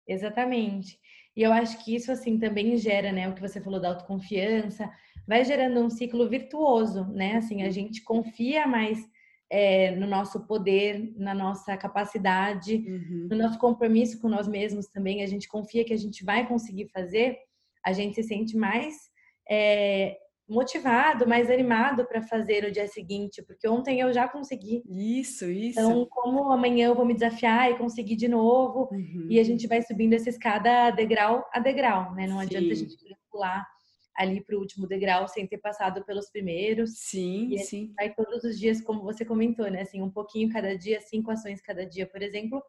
Exatamente. 0.07 0.97
E 1.35 1.43
eu 1.43 1.51
acho 1.51 1.83
que 1.83 1.93
isso 1.93 2.11
assim 2.11 2.39
também 2.39 2.77
gera, 2.77 3.11
né, 3.11 3.27
o 3.27 3.35
que 3.35 3.41
você 3.41 3.59
falou 3.59 3.79
da 3.79 3.89
autoconfiança, 3.89 4.89
vai 5.27 5.43
gerando 5.43 5.79
um 5.81 5.89
ciclo 5.89 6.27
virtuoso, 6.29 7.05
né? 7.07 7.35
Assim, 7.35 7.61
a 7.61 7.65
uhum. 7.65 7.71
gente 7.71 8.01
confia 8.03 8.65
mais 8.65 8.99
é, 9.49 9.95
no 9.95 10.05
nosso 10.05 10.45
poder, 10.45 11.13
na 11.17 11.33
nossa 11.33 11.75
capacidade, 11.75 12.75
uhum. 12.75 13.27
no 13.29 13.37
nosso 13.37 13.57
compromisso 13.57 14.19
com 14.21 14.29
nós 14.29 14.47
mesmos 14.47 14.87
também. 14.87 15.23
A 15.23 15.27
gente 15.27 15.47
confia 15.47 15.83
que 15.83 15.93
a 15.93 15.97
gente 15.97 16.23
vai 16.23 16.47
conseguir 16.47 16.87
fazer, 16.89 17.37
a 17.83 17.91
gente 17.91 18.15
se 18.15 18.23
sente 18.23 18.55
mais 18.55 18.95
é, 19.49 20.17
motivado, 20.47 21.27
mais 21.27 21.49
animado 21.49 22.05
para 22.05 22.21
fazer 22.21 22.63
no 22.63 22.71
dia 22.71 22.87
seguinte, 22.87 23.41
porque 23.41 23.67
ontem 23.67 23.99
eu 23.99 24.13
já 24.13 24.27
consegui. 24.27 24.83
Isso, 24.87 25.45
isso. 25.45 25.79
Então, 25.79 26.07
como 26.09 26.51
amanhã 26.51 26.87
eu 26.87 26.95
vou 26.95 27.05
me 27.05 27.13
desafiar 27.13 27.71
e 27.71 27.77
conseguir 27.77 28.15
de 28.15 28.27
novo, 28.27 28.89
uhum. 28.91 29.27
e 29.29 29.39
a 29.39 29.43
gente 29.43 29.67
vai 29.67 29.81
subindo 29.81 30.13
essa 30.13 30.29
escada 30.29 30.91
degrau 30.91 31.43
a 31.51 31.59
degrau, 31.59 32.13
né? 32.13 32.27
Não 32.27 32.37
Sim. 32.37 32.43
adianta 32.43 32.71
a 32.71 32.75
gente 32.75 32.95
pular 33.31 33.65
ali 34.19 34.41
para 34.41 34.57
o 34.57 34.59
último 34.59 34.85
degrau 34.85 35.29
sem 35.29 35.47
ter 35.47 35.59
passado 35.59 36.03
pelos 36.03 36.29
primeiros. 36.29 36.97
Sim, 36.97 37.53
e 37.53 37.59
sim. 37.59 37.93
Vai 37.95 38.13
todos 38.13 38.43
os 38.43 38.59
dias, 38.59 38.81
como 38.81 39.01
você 39.01 39.23
comentou, 39.23 39.71
né? 39.71 39.83
Assim, 39.83 40.01
um 40.01 40.11
pouquinho 40.11 40.51
cada 40.51 40.77
dia, 40.77 40.99
cinco 40.99 41.31
ações 41.31 41.61
cada 41.61 41.85
dia, 41.85 42.05
por 42.05 42.21
exemplo, 42.21 42.61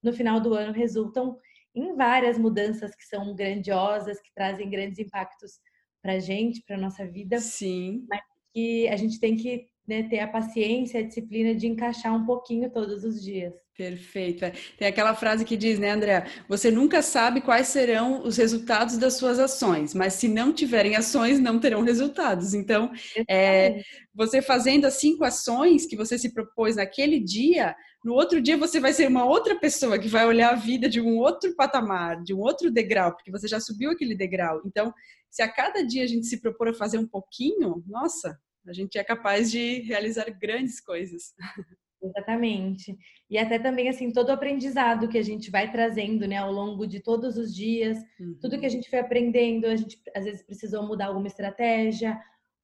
no 0.00 0.12
final 0.12 0.38
do 0.40 0.54
ano 0.54 0.72
resultam 0.72 1.36
em 1.74 1.96
várias 1.96 2.38
mudanças 2.38 2.94
que 2.94 3.04
são 3.04 3.34
grandiosas, 3.34 4.20
que 4.20 4.32
trazem 4.32 4.70
grandes 4.70 5.00
impactos 5.00 5.58
para 6.00 6.12
a 6.12 6.18
gente, 6.20 6.62
para 6.62 6.78
nossa 6.78 7.04
vida. 7.04 7.40
Sim. 7.40 8.06
Mas 8.08 8.20
que 8.54 8.86
a 8.86 8.96
gente 8.96 9.18
tem 9.18 9.36
que 9.36 9.66
né, 9.88 10.04
ter 10.04 10.20
a 10.20 10.28
paciência, 10.28 11.00
a 11.00 11.02
disciplina 11.02 11.52
de 11.52 11.66
encaixar 11.66 12.14
um 12.14 12.24
pouquinho 12.24 12.70
todos 12.70 13.02
os 13.02 13.20
dias. 13.20 13.52
Perfeito. 13.76 14.44
É. 14.44 14.52
Tem 14.76 14.86
aquela 14.86 15.14
frase 15.14 15.46
que 15.46 15.56
diz, 15.56 15.78
né, 15.78 15.90
André? 15.90 16.26
Você 16.46 16.70
nunca 16.70 17.00
sabe 17.00 17.40
quais 17.40 17.68
serão 17.68 18.22
os 18.22 18.36
resultados 18.36 18.98
das 18.98 19.14
suas 19.14 19.38
ações, 19.38 19.94
mas 19.94 20.12
se 20.14 20.28
não 20.28 20.52
tiverem 20.52 20.94
ações, 20.94 21.40
não 21.40 21.58
terão 21.58 21.82
resultados. 21.82 22.52
Então, 22.52 22.92
é, 23.26 23.82
você 24.14 24.42
fazendo 24.42 24.84
as 24.84 24.94
cinco 24.94 25.24
ações 25.24 25.86
que 25.86 25.96
você 25.96 26.18
se 26.18 26.34
propôs 26.34 26.76
naquele 26.76 27.18
dia, 27.18 27.74
no 28.04 28.12
outro 28.12 28.42
dia 28.42 28.58
você 28.58 28.78
vai 28.78 28.92
ser 28.92 29.08
uma 29.08 29.24
outra 29.24 29.58
pessoa 29.58 29.98
que 29.98 30.08
vai 30.08 30.26
olhar 30.26 30.50
a 30.50 30.56
vida 30.56 30.86
de 30.86 31.00
um 31.00 31.16
outro 31.16 31.54
patamar, 31.56 32.22
de 32.22 32.34
um 32.34 32.40
outro 32.40 32.70
degrau, 32.70 33.14
porque 33.14 33.30
você 33.30 33.48
já 33.48 33.58
subiu 33.58 33.90
aquele 33.90 34.14
degrau. 34.14 34.60
Então, 34.66 34.92
se 35.30 35.42
a 35.42 35.50
cada 35.50 35.82
dia 35.82 36.04
a 36.04 36.06
gente 36.06 36.26
se 36.26 36.42
propor 36.42 36.68
a 36.68 36.74
fazer 36.74 36.98
um 36.98 37.08
pouquinho, 37.08 37.82
nossa, 37.86 38.38
a 38.68 38.72
gente 38.74 38.98
é 38.98 39.02
capaz 39.02 39.50
de 39.50 39.80
realizar 39.80 40.26
grandes 40.38 40.78
coisas. 40.78 41.32
Exatamente. 42.02 42.98
E 43.30 43.38
até 43.38 43.58
também, 43.58 43.88
assim, 43.88 44.10
todo 44.10 44.30
o 44.30 44.32
aprendizado 44.32 45.08
que 45.08 45.16
a 45.16 45.22
gente 45.22 45.50
vai 45.50 45.70
trazendo, 45.70 46.26
né, 46.26 46.36
ao 46.36 46.50
longo 46.50 46.86
de 46.86 47.00
todos 47.00 47.36
os 47.36 47.54
dias, 47.54 47.98
uhum. 48.18 48.36
tudo 48.40 48.58
que 48.58 48.66
a 48.66 48.70
gente 48.70 48.90
foi 48.90 48.98
aprendendo, 48.98 49.66
a 49.66 49.76
gente 49.76 50.00
às 50.14 50.24
vezes 50.24 50.42
precisou 50.42 50.86
mudar 50.86 51.06
alguma 51.06 51.28
estratégia, 51.28 52.20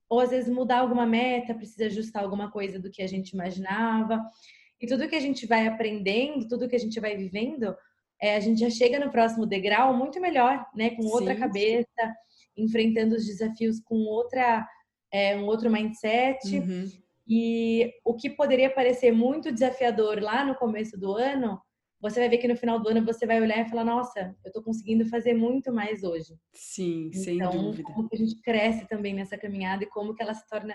ou 0.08 0.20
às 0.20 0.30
vezes 0.30 0.52
mudar 0.52 0.80
alguma 0.80 1.06
meta, 1.06 1.54
precisa 1.54 1.86
ajustar 1.86 2.24
alguma 2.24 2.50
coisa 2.50 2.80
do 2.80 2.90
que 2.90 3.02
a 3.02 3.06
gente 3.06 3.30
imaginava. 3.30 4.20
E 4.80 4.86
tudo 4.86 5.08
que 5.08 5.16
a 5.16 5.20
gente 5.20 5.46
vai 5.46 5.66
aprendendo, 5.66 6.48
tudo 6.48 6.68
que 6.68 6.76
a 6.76 6.80
gente 6.80 6.98
vai 6.98 7.16
vivendo, 7.16 7.76
é, 8.20 8.34
a 8.34 8.40
gente 8.40 8.60
já 8.60 8.70
chega 8.70 8.98
no 8.98 9.12
próximo 9.12 9.46
degrau 9.46 9.94
muito 9.94 10.20
melhor, 10.20 10.66
né, 10.74 10.90
com 10.90 11.04
outra 11.04 11.34
Sim. 11.34 11.40
cabeça, 11.40 12.14
enfrentando 12.56 13.14
os 13.14 13.24
desafios 13.24 13.80
com 13.80 13.96
outra, 13.98 14.66
é, 15.12 15.36
um 15.36 15.44
outro 15.44 15.70
mindset. 15.70 16.58
Uhum 16.58 17.07
e 17.28 17.92
o 18.04 18.14
que 18.14 18.30
poderia 18.30 18.70
parecer 18.70 19.12
muito 19.12 19.52
desafiador 19.52 20.20
lá 20.20 20.44
no 20.44 20.54
começo 20.54 20.98
do 20.98 21.14
ano, 21.14 21.60
você 22.00 22.20
vai 22.20 22.28
ver 22.28 22.38
que 22.38 22.48
no 22.48 22.56
final 22.56 22.80
do 22.80 22.88
ano 22.88 23.04
você 23.04 23.26
vai 23.26 23.40
olhar 23.40 23.58
e 23.58 23.68
falar: 23.68 23.84
Nossa, 23.84 24.34
eu 24.44 24.48
estou 24.48 24.62
conseguindo 24.62 25.04
fazer 25.06 25.34
muito 25.34 25.72
mais 25.72 26.02
hoje. 26.02 26.34
Sim, 26.54 27.08
então, 27.08 27.22
sem 27.22 27.38
dúvida. 27.38 27.92
Como 27.92 28.08
que 28.08 28.16
a 28.16 28.18
gente 28.18 28.40
cresce 28.40 28.88
também 28.88 29.14
nessa 29.14 29.36
caminhada 29.36 29.84
e 29.84 29.88
como 29.88 30.14
que 30.14 30.22
ela 30.22 30.32
se 30.32 30.46
torna 30.48 30.74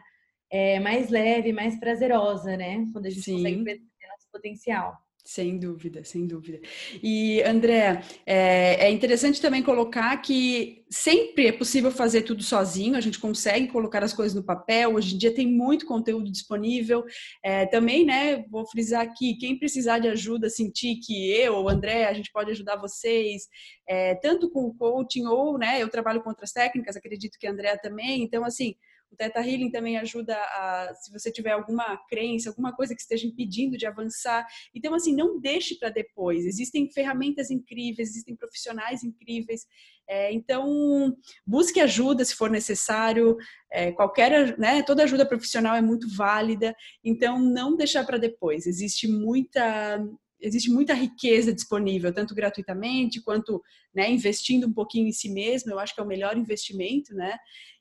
é, 0.51 0.79
mais 0.79 1.09
leve, 1.09 1.51
mais 1.51 1.79
prazerosa, 1.79 2.55
né? 2.55 2.85
Quando 2.93 3.07
a 3.07 3.09
gente 3.09 3.23
Sim. 3.23 3.37
consegue 3.37 3.63
perceber 3.63 4.07
nosso 4.09 4.29
potencial. 4.31 4.97
Sem 5.25 5.57
dúvida, 5.57 6.03
sem 6.03 6.27
dúvida. 6.27 6.59
E, 7.01 7.41
André, 7.43 8.03
é, 8.25 8.87
é, 8.87 8.91
interessante 8.91 9.39
também 9.39 9.63
colocar 9.63 10.17
que 10.17 10.83
sempre 10.89 11.47
é 11.47 11.51
possível 11.53 11.91
fazer 11.91 12.23
tudo 12.23 12.43
sozinho, 12.43 12.97
a 12.97 12.99
gente 12.99 13.17
consegue 13.17 13.67
colocar 13.67 14.03
as 14.03 14.11
coisas 14.11 14.35
no 14.35 14.43
papel, 14.43 14.95
hoje 14.95 15.15
em 15.15 15.17
dia 15.17 15.33
tem 15.33 15.47
muito 15.47 15.85
conteúdo 15.85 16.29
disponível. 16.29 17.05
É, 17.41 17.65
também, 17.65 18.05
né, 18.05 18.43
vou 18.49 18.65
frisar 18.67 18.99
aqui, 18.99 19.37
quem 19.37 19.57
precisar 19.57 19.99
de 19.99 20.09
ajuda, 20.09 20.49
sentir 20.49 20.97
que 20.97 21.31
eu 21.31 21.55
ou 21.55 21.69
André, 21.69 22.05
a 22.05 22.13
gente 22.13 22.29
pode 22.29 22.51
ajudar 22.51 22.75
vocês, 22.75 23.47
é, 23.87 24.15
tanto 24.15 24.51
com 24.51 24.65
o 24.65 24.73
coaching 24.73 25.25
ou, 25.25 25.57
né, 25.57 25.81
eu 25.81 25.87
trabalho 25.87 26.21
com 26.21 26.29
outras 26.31 26.51
técnicas, 26.51 26.97
acredito 26.97 27.37
que 27.39 27.47
a 27.47 27.51
André 27.51 27.77
também, 27.77 28.23
então, 28.23 28.43
assim, 28.43 28.75
o 29.13 29.15
Theta 29.15 29.39
Healing 29.39 29.69
também 29.69 29.97
ajuda 29.97 30.35
a, 30.35 30.91
se 30.95 31.11
você 31.11 31.31
tiver 31.31 31.51
alguma 31.51 31.97
crença, 32.09 32.49
alguma 32.49 32.75
coisa 32.75 32.95
que 32.95 33.01
esteja 33.01 33.27
impedindo 33.27 33.77
de 33.77 33.85
avançar. 33.85 34.45
Então, 34.73 34.93
assim, 34.95 35.15
não 35.15 35.39
deixe 35.39 35.75
para 35.75 35.89
depois. 35.89 36.45
Existem 36.45 36.89
ferramentas 36.91 37.51
incríveis, 37.51 38.09
existem 38.09 38.35
profissionais 38.35 39.03
incríveis. 39.03 39.65
É, 40.09 40.33
então, 40.33 41.15
busque 41.45 41.79
ajuda 41.79 42.25
se 42.25 42.35
for 42.35 42.49
necessário. 42.49 43.37
É, 43.71 43.91
qualquer, 43.91 44.57
né, 44.57 44.81
toda 44.81 45.03
ajuda 45.03 45.25
profissional 45.25 45.75
é 45.75 45.81
muito 45.81 46.07
válida. 46.15 46.75
Então, 47.03 47.39
não 47.39 47.77
deixar 47.77 48.03
para 48.05 48.17
depois. 48.17 48.65
Existe 48.65 49.07
muita 49.07 50.03
existe 50.45 50.69
muita 50.69 50.93
riqueza 50.93 51.53
disponível, 51.53 52.13
tanto 52.13 52.35
gratuitamente 52.35 53.21
quanto 53.21 53.63
né, 53.95 54.11
investindo 54.11 54.67
um 54.67 54.73
pouquinho 54.73 55.07
em 55.07 55.13
si 55.13 55.29
mesmo. 55.29 55.71
Eu 55.71 55.79
acho 55.79 55.95
que 55.95 56.01
é 56.01 56.03
o 56.03 56.07
melhor 56.07 56.37
investimento, 56.37 57.15
né? 57.15 57.37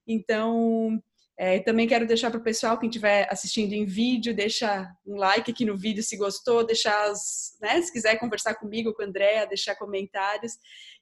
Então, 0.07 1.03
É, 1.39 1.59
também 1.61 1.89
quero 1.89 2.07
deixar 2.07 2.31
para 2.31 2.39
o 2.39 2.43
pessoal, 2.43 2.79
quem 2.79 2.89
estiver 2.89 3.27
assistindo 3.31 3.73
em 3.73 3.87
vídeo, 3.87 4.35
deixa 4.35 4.87
um 5.07 5.17
like 5.17 5.51
aqui 5.51 5.65
no 5.65 5.77
vídeo 5.77 6.03
se 6.03 6.17
gostou, 6.17 6.65
deixar 6.65 7.11
as, 7.11 7.57
né, 7.61 7.81
se 7.81 7.91
quiser 7.91 8.17
conversar 8.19 8.55
comigo, 8.55 8.93
com 8.93 9.03
a 9.03 9.07
Andréa, 9.07 9.47
deixar 9.47 9.75
comentários. 9.75 10.53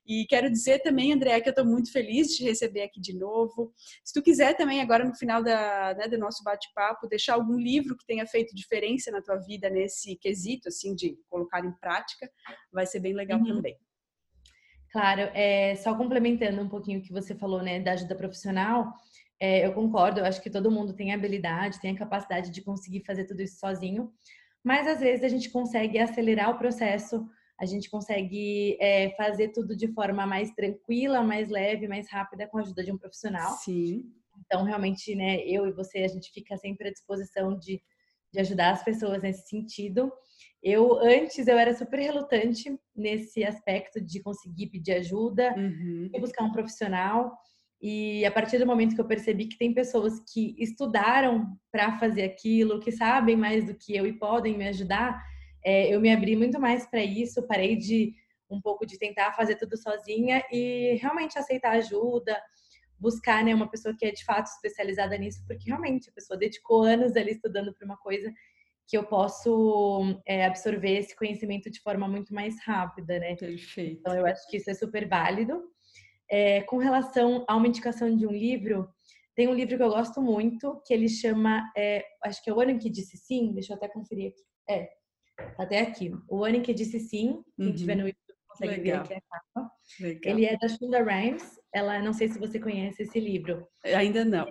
E 0.07 0.25
quero 0.29 0.49
dizer 0.51 0.81
também, 0.81 1.13
André, 1.13 1.41
que 1.41 1.49
eu 1.49 1.53
estou 1.53 1.65
muito 1.65 1.93
feliz 1.93 2.29
de 2.29 2.39
te 2.39 2.45
receber 2.45 2.83
aqui 2.83 3.01
de 3.01 3.13
novo. 3.13 3.73
Se 4.05 4.15
tu 4.15 4.23
quiser 4.23 4.57
também, 4.57 4.81
agora 4.81 5.05
no 5.05 5.15
final 5.15 5.43
da, 5.43 5.95
né, 5.95 6.09
do 6.09 6.17
nosso 6.17 6.43
bate-papo, 6.45 7.09
deixar 7.09 7.35
algum 7.35 7.59
livro 7.59 7.97
que 7.97 8.07
tenha 8.07 8.27
feito 8.27 8.55
diferença 8.55 9.11
na 9.11 9.21
tua 9.21 9.37
vida 9.37 9.69
nesse 9.69 10.17
quesito, 10.17 10.69
assim, 10.69 10.95
de 10.95 11.19
colocar 11.29 11.65
em 11.65 11.73
prática, 11.73 12.31
vai 12.73 12.87
ser 12.87 13.01
bem 13.01 13.13
legal 13.13 13.41
uhum. 13.41 13.57
também. 13.57 13.77
Claro, 14.93 15.21
é, 15.35 15.77
só 15.77 15.95
complementando 15.95 16.61
um 16.61 16.69
pouquinho 16.69 16.99
o 16.99 17.03
que 17.03 17.13
você 17.13 17.35
falou, 17.35 17.63
né, 17.63 17.79
da 17.79 17.93
ajuda 17.93 18.17
profissional, 18.17 18.93
é, 19.41 19.65
eu 19.67 19.73
concordo, 19.73 20.21
eu 20.21 20.25
acho 20.27 20.43
que 20.43 20.51
todo 20.51 20.71
mundo 20.71 20.93
tem 20.93 21.13
a 21.13 21.15
habilidade, 21.15 21.81
tem 21.81 21.93
a 21.93 21.99
capacidade 21.99 22.51
de 22.51 22.61
conseguir 22.61 23.03
fazer 23.07 23.25
tudo 23.25 23.41
isso 23.41 23.59
sozinho, 23.59 24.13
mas 24.63 24.87
às 24.87 25.01
vezes 25.01 25.25
a 25.25 25.29
gente 25.29 25.49
consegue 25.49 25.99
acelerar 25.99 26.51
o 26.51 26.59
processo, 26.59 27.27
a 27.59 27.65
gente 27.65 27.91
consegue 27.91 28.77
é, 28.81 29.11
fazer 29.17 29.49
tudo 29.49 29.75
de 29.75 29.89
forma 29.89 30.27
mais 30.27 30.51
tranquila, 30.53 31.23
mais 31.23 31.49
leve, 31.49 31.89
mais 31.89 32.11
rápida 32.11 32.47
com 32.47 32.59
a 32.59 32.61
ajuda 32.61 32.85
de 32.85 32.93
um 32.93 32.99
profissional. 32.99 33.53
Sim. 33.57 34.05
Então, 34.45 34.65
realmente, 34.65 35.15
né, 35.15 35.39
eu 35.47 35.67
e 35.67 35.73
você, 35.73 35.99
a 35.99 36.09
gente 36.09 36.31
fica 36.33 36.57
sempre 36.57 36.89
à 36.89 36.93
disposição 36.93 37.59
de, 37.59 37.83
de 38.33 38.41
ajudar 38.41 38.73
as 38.73 38.83
pessoas 38.83 39.23
nesse 39.23 39.49
sentido. 39.49 40.11
Eu, 40.63 40.99
antes, 40.99 41.47
eu 41.47 41.59
era 41.59 41.75
super 41.75 41.99
relutante 41.99 42.79
nesse 42.95 43.45
aspecto 43.45 44.01
de 44.01 44.23
conseguir 44.23 44.69
pedir 44.69 44.93
ajuda 44.93 45.55
uhum. 45.57 46.11
e 46.13 46.21
buscar 46.21 46.45
um 46.45 46.53
profissional. 46.53 47.35
E 47.81 48.25
a 48.27 48.31
partir 48.31 48.59
do 48.59 48.67
momento 48.67 48.95
que 48.95 49.01
eu 49.01 49.07
percebi 49.07 49.47
que 49.47 49.57
tem 49.57 49.73
pessoas 49.73 50.21
que 50.33 50.55
estudaram 50.59 51.57
para 51.73 51.99
fazer 51.99 52.23
aquilo, 52.23 52.81
que 52.81 52.93
sabem 52.93 53.37
mais 53.37 53.65
do 53.65 53.75
que 53.75 53.97
eu 53.97 54.07
e 54.07 54.13
podem 54.13 54.57
me 54.57 54.69
ajudar, 54.69 55.23
é, 55.65 55.95
eu 55.95 56.01
me 56.01 56.13
abri 56.13 56.37
muito 56.37 56.61
mais 56.61 56.87
para 56.87 57.03
isso, 57.03 57.47
parei 57.47 57.77
de 57.77 58.15
um 58.51 58.61
pouco 58.61 58.85
de 58.85 58.99
tentar 58.99 59.33
fazer 59.33 59.57
tudo 59.57 59.77
sozinha 59.77 60.45
e 60.51 60.99
realmente 61.01 61.39
aceitar 61.39 61.73
ajuda, 61.73 62.37
buscar 62.99 63.43
né, 63.43 63.55
uma 63.55 63.71
pessoa 63.71 63.95
que 63.97 64.05
é 64.05 64.11
de 64.11 64.25
fato 64.25 64.47
especializada 64.47 65.17
nisso, 65.17 65.43
porque 65.47 65.69
realmente 65.71 66.11
a 66.11 66.13
pessoa 66.13 66.39
dedicou 66.39 66.83
anos 66.83 67.17
ali 67.17 67.31
estudando 67.31 67.73
para 67.73 67.87
uma 67.87 67.97
coisa 67.97 68.31
que 68.87 68.99
eu 68.99 69.05
posso 69.05 70.21
é, 70.27 70.45
absorver 70.45 70.99
esse 70.99 71.15
conhecimento 71.15 71.71
de 71.71 71.81
forma 71.81 72.09
muito 72.09 72.35
mais 72.35 72.61
rápida, 72.65 73.21
né? 73.21 73.37
Perfeito. 73.37 74.01
Então 74.01 74.15
eu 74.15 74.27
acho 74.27 74.47
que 74.49 74.57
isso 74.57 74.69
é 74.69 74.75
super 74.75 75.09
válido. 75.09 75.63
É, 76.31 76.63
com 76.63 76.79
relação 76.79 77.45
a 77.49 77.57
uma 77.57 77.67
indicação 77.67 78.15
de 78.15 78.27
um 78.27 78.31
livro, 78.31 78.89
tem 79.35 79.49
um 79.49 79.55
livro 79.55 79.77
que 79.77 79.83
eu 79.83 79.89
gosto 79.89 80.21
muito, 80.21 80.81
que 80.87 80.93
ele 80.95 81.09
chama, 81.09 81.71
é, 81.77 82.05
acho 82.25 82.43
que 82.43 82.51
é 82.51 82.53
o 82.53 82.61
ano 82.61 82.73
em 82.73 82.79
que 82.79 82.91
disse 82.91 83.17
sim, 83.17 83.53
deixa 83.53 83.73
eu 83.73 83.77
até 83.77 83.89
conferir 83.89 84.33
aqui. 84.33 84.43
É, 84.69 84.91
tá 85.57 85.63
até 85.65 85.81
aqui. 85.81 86.13
O 86.29 86.45
ano 86.45 86.57
em 86.57 86.63
que 86.63 86.75
disse 86.75 87.01
sim, 87.01 87.43
quem 87.57 87.69
uhum. 87.69 87.75
tiver 87.75 87.95
no 87.95 88.07
YouTube 88.07 88.31
consegue 88.49 88.83
Legal. 88.83 89.05
ver 89.05 89.15
aqui 89.15 89.15
a 89.15 89.21
capa. 89.21 89.73
Legal. 90.01 90.33
Ele 90.33 90.45
é 90.45 90.57
da 90.59 90.69
Shonda 90.69 91.03
Rhimes. 91.03 91.59
Ela, 91.73 92.01
não 92.01 92.13
sei 92.13 92.29
se 92.29 92.39
você 92.39 92.59
conhece 92.59 93.03
esse 93.03 93.19
livro. 93.19 93.67
Ainda 93.85 94.25
não. 94.25 94.47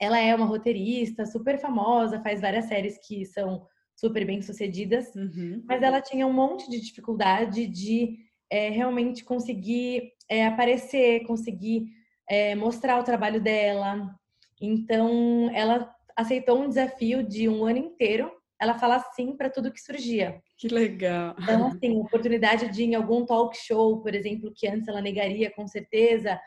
Ela 0.00 0.18
é 0.20 0.34
uma 0.34 0.46
roteirista 0.46 1.26
super 1.26 1.58
famosa, 1.58 2.22
faz 2.22 2.40
várias 2.40 2.66
séries 2.66 2.98
que 3.04 3.26
são 3.26 3.66
super 3.96 4.24
bem 4.24 4.40
sucedidas, 4.40 5.12
uhum. 5.16 5.60
mas 5.66 5.82
ela 5.82 6.00
tinha 6.00 6.24
um 6.24 6.32
monte 6.32 6.70
de 6.70 6.80
dificuldade 6.80 7.66
de 7.66 8.16
é, 8.48 8.70
realmente 8.70 9.24
conseguir 9.24 10.12
é, 10.28 10.46
aparecer, 10.46 11.26
conseguir 11.26 11.86
é, 12.28 12.54
mostrar 12.54 12.98
o 12.98 13.04
trabalho 13.04 13.40
dela. 13.40 14.14
Então, 14.60 15.50
ela 15.54 15.92
aceitou 16.16 16.60
um 16.60 16.68
desafio 16.68 17.22
de 17.22 17.48
um 17.48 17.64
ano 17.64 17.78
inteiro. 17.78 18.30
Ela 18.60 18.74
fala 18.74 18.98
sim 19.14 19.36
para 19.36 19.48
tudo 19.48 19.72
que 19.72 19.80
surgia. 19.80 20.42
Que 20.58 20.68
legal. 20.68 21.36
Então, 21.40 21.68
assim, 21.68 21.96
oportunidade 22.00 22.68
de 22.68 22.82
ir 22.82 22.86
em 22.86 22.94
algum 22.96 23.24
talk 23.24 23.56
show, 23.56 24.02
por 24.02 24.14
exemplo, 24.14 24.52
que 24.54 24.66
antes 24.66 24.88
ela 24.88 25.00
negaria 25.00 25.50
com 25.50 25.66
certeza, 25.68 26.40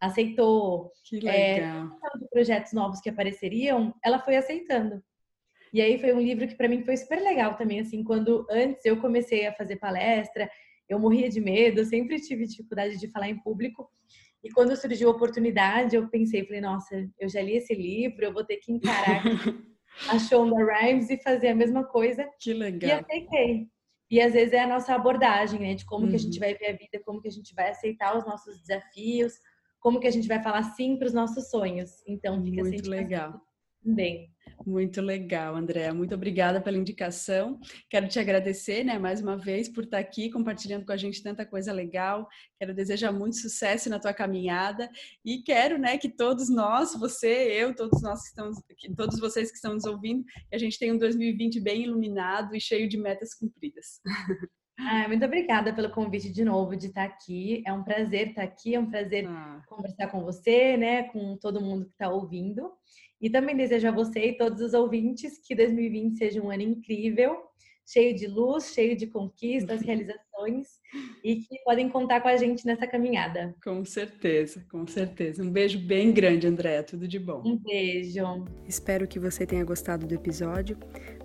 aceitou. 0.00 0.90
Que 1.04 1.28
é, 1.28 1.54
legal. 1.54 1.86
É, 1.86 2.28
projetos 2.30 2.72
novos 2.72 3.00
que 3.00 3.10
apareceriam, 3.10 3.94
ela 4.02 4.18
foi 4.18 4.36
aceitando. 4.36 5.02
E 5.72 5.82
aí 5.82 5.98
foi 5.98 6.14
um 6.14 6.20
livro 6.20 6.48
que 6.48 6.54
para 6.54 6.68
mim 6.68 6.82
foi 6.82 6.96
super 6.96 7.20
legal 7.20 7.54
também, 7.54 7.80
assim, 7.80 8.02
quando 8.02 8.46
antes 8.50 8.84
eu 8.86 8.98
comecei 9.00 9.46
a 9.46 9.52
fazer 9.52 9.76
palestra, 9.76 10.50
eu 10.88 10.98
morria 10.98 11.28
de 11.28 11.40
medo, 11.40 11.84
sempre 11.84 12.20
tive 12.20 12.46
dificuldade 12.46 12.98
de 12.98 13.08
falar 13.08 13.28
em 13.28 13.38
público. 13.40 13.88
E 14.42 14.50
quando 14.50 14.76
surgiu 14.76 15.08
a 15.08 15.12
oportunidade, 15.12 15.96
eu 15.96 16.08
pensei, 16.08 16.44
falei, 16.44 16.60
nossa, 16.60 17.08
eu 17.18 17.28
já 17.28 17.42
li 17.42 17.56
esse 17.56 17.74
livro, 17.74 18.24
eu 18.24 18.32
vou 18.32 18.44
ter 18.44 18.56
que 18.56 18.72
encarar 18.72 19.22
a 20.08 20.18
Shonda 20.18 20.56
Rhimes 20.56 21.10
e 21.10 21.18
fazer 21.18 21.48
a 21.48 21.54
mesma 21.54 21.84
coisa. 21.84 22.28
Que 22.40 22.52
legal. 22.52 22.90
E 22.90 22.92
aceitei. 22.92 23.66
E 24.10 24.20
às 24.20 24.32
vezes 24.32 24.54
é 24.54 24.60
a 24.60 24.66
nossa 24.66 24.94
abordagem, 24.94 25.60
né, 25.60 25.74
de 25.74 25.84
como 25.84 26.04
uhum. 26.04 26.10
que 26.10 26.16
a 26.16 26.18
gente 26.18 26.34
uhum. 26.34 26.40
vai 26.40 26.54
ver 26.54 26.66
a 26.68 26.72
vida, 26.72 27.02
como 27.04 27.20
que 27.20 27.28
a 27.28 27.32
gente 27.32 27.54
vai 27.54 27.70
aceitar 27.70 28.16
os 28.16 28.24
nossos 28.24 28.58
desafios, 28.60 29.34
como 29.80 30.00
que 30.00 30.06
a 30.06 30.10
gente 30.10 30.26
vai 30.26 30.42
falar 30.42 30.62
sim 30.74 30.96
para 30.96 31.06
os 31.06 31.12
nossos 31.14 31.50
sonhos. 31.50 31.90
Então, 32.06 32.42
fica 32.42 32.62
Muito 32.62 32.88
legal. 32.88 33.40
Também. 33.88 34.30
Muito 34.66 35.00
legal, 35.00 35.56
Andréa. 35.56 35.94
Muito 35.94 36.14
obrigada 36.14 36.60
pela 36.60 36.76
indicação. 36.76 37.58
Quero 37.88 38.06
te 38.06 38.18
agradecer, 38.18 38.84
né, 38.84 38.98
mais 38.98 39.22
uma 39.22 39.36
vez 39.36 39.66
por 39.68 39.84
estar 39.84 39.98
aqui 39.98 40.30
compartilhando 40.30 40.84
com 40.84 40.92
a 40.92 40.96
gente 40.96 41.22
tanta 41.22 41.46
coisa 41.46 41.72
legal. 41.72 42.28
Quero 42.58 42.74
desejar 42.74 43.10
muito 43.10 43.36
sucesso 43.36 43.88
na 43.88 43.98
tua 43.98 44.12
caminhada 44.12 44.90
e 45.24 45.42
quero, 45.42 45.78
né, 45.78 45.96
que 45.96 46.08
todos 46.10 46.50
nós, 46.50 46.94
você, 46.94 47.50
eu, 47.50 47.74
todos 47.74 48.02
nós 48.02 48.20
que 48.22 48.28
estamos, 48.28 48.58
todos 48.94 49.18
vocês 49.18 49.50
que 49.50 49.56
estão 49.56 49.72
nos 49.72 49.84
ouvindo, 49.84 50.24
que 50.24 50.54
a 50.54 50.58
gente 50.58 50.78
tenha 50.78 50.92
um 50.92 50.98
2020 50.98 51.60
bem 51.60 51.84
iluminado 51.84 52.54
e 52.54 52.60
cheio 52.60 52.88
de 52.88 52.98
metas 52.98 53.34
cumpridas. 53.34 54.00
Ah, 54.80 55.08
muito 55.08 55.24
obrigada 55.24 55.74
pelo 55.74 55.90
convite 55.90 56.30
de 56.30 56.44
novo 56.44 56.76
de 56.76 56.86
estar 56.86 57.02
aqui. 57.02 57.64
É 57.66 57.72
um 57.72 57.82
prazer 57.82 58.28
estar 58.28 58.44
aqui, 58.44 58.76
é 58.76 58.80
um 58.80 58.88
prazer 58.88 59.26
ah. 59.26 59.60
conversar 59.66 60.06
com 60.06 60.22
você, 60.22 60.76
né, 60.76 61.02
com 61.08 61.36
todo 61.36 61.60
mundo 61.60 61.86
que 61.86 61.90
está 61.90 62.08
ouvindo. 62.08 62.70
E 63.20 63.28
também 63.28 63.56
desejo 63.56 63.88
a 63.88 63.92
você 63.92 64.30
e 64.30 64.36
todos 64.36 64.60
os 64.60 64.74
ouvintes 64.74 65.38
que 65.38 65.54
2020 65.54 66.16
seja 66.16 66.42
um 66.42 66.50
ano 66.50 66.62
incrível, 66.62 67.36
cheio 67.86 68.14
de 68.14 68.26
luz, 68.26 68.72
cheio 68.72 68.96
de 68.96 69.06
conquistas, 69.06 69.82
realizações 69.82 70.27
e 71.24 71.36
que 71.36 71.58
podem 71.64 71.88
contar 71.88 72.20
com 72.20 72.28
a 72.28 72.36
gente 72.36 72.66
nessa 72.66 72.86
caminhada. 72.86 73.54
Com 73.62 73.84
certeza, 73.84 74.64
com 74.70 74.86
certeza. 74.86 75.42
Um 75.42 75.50
beijo 75.50 75.78
bem 75.78 76.12
grande, 76.12 76.46
Andréa. 76.46 76.82
Tudo 76.82 77.06
de 77.06 77.18
bom. 77.18 77.42
Um 77.44 77.56
beijo. 77.56 78.44
Espero 78.66 79.06
que 79.06 79.18
você 79.18 79.46
tenha 79.46 79.64
gostado 79.64 80.06
do 80.06 80.14
episódio. 80.14 80.78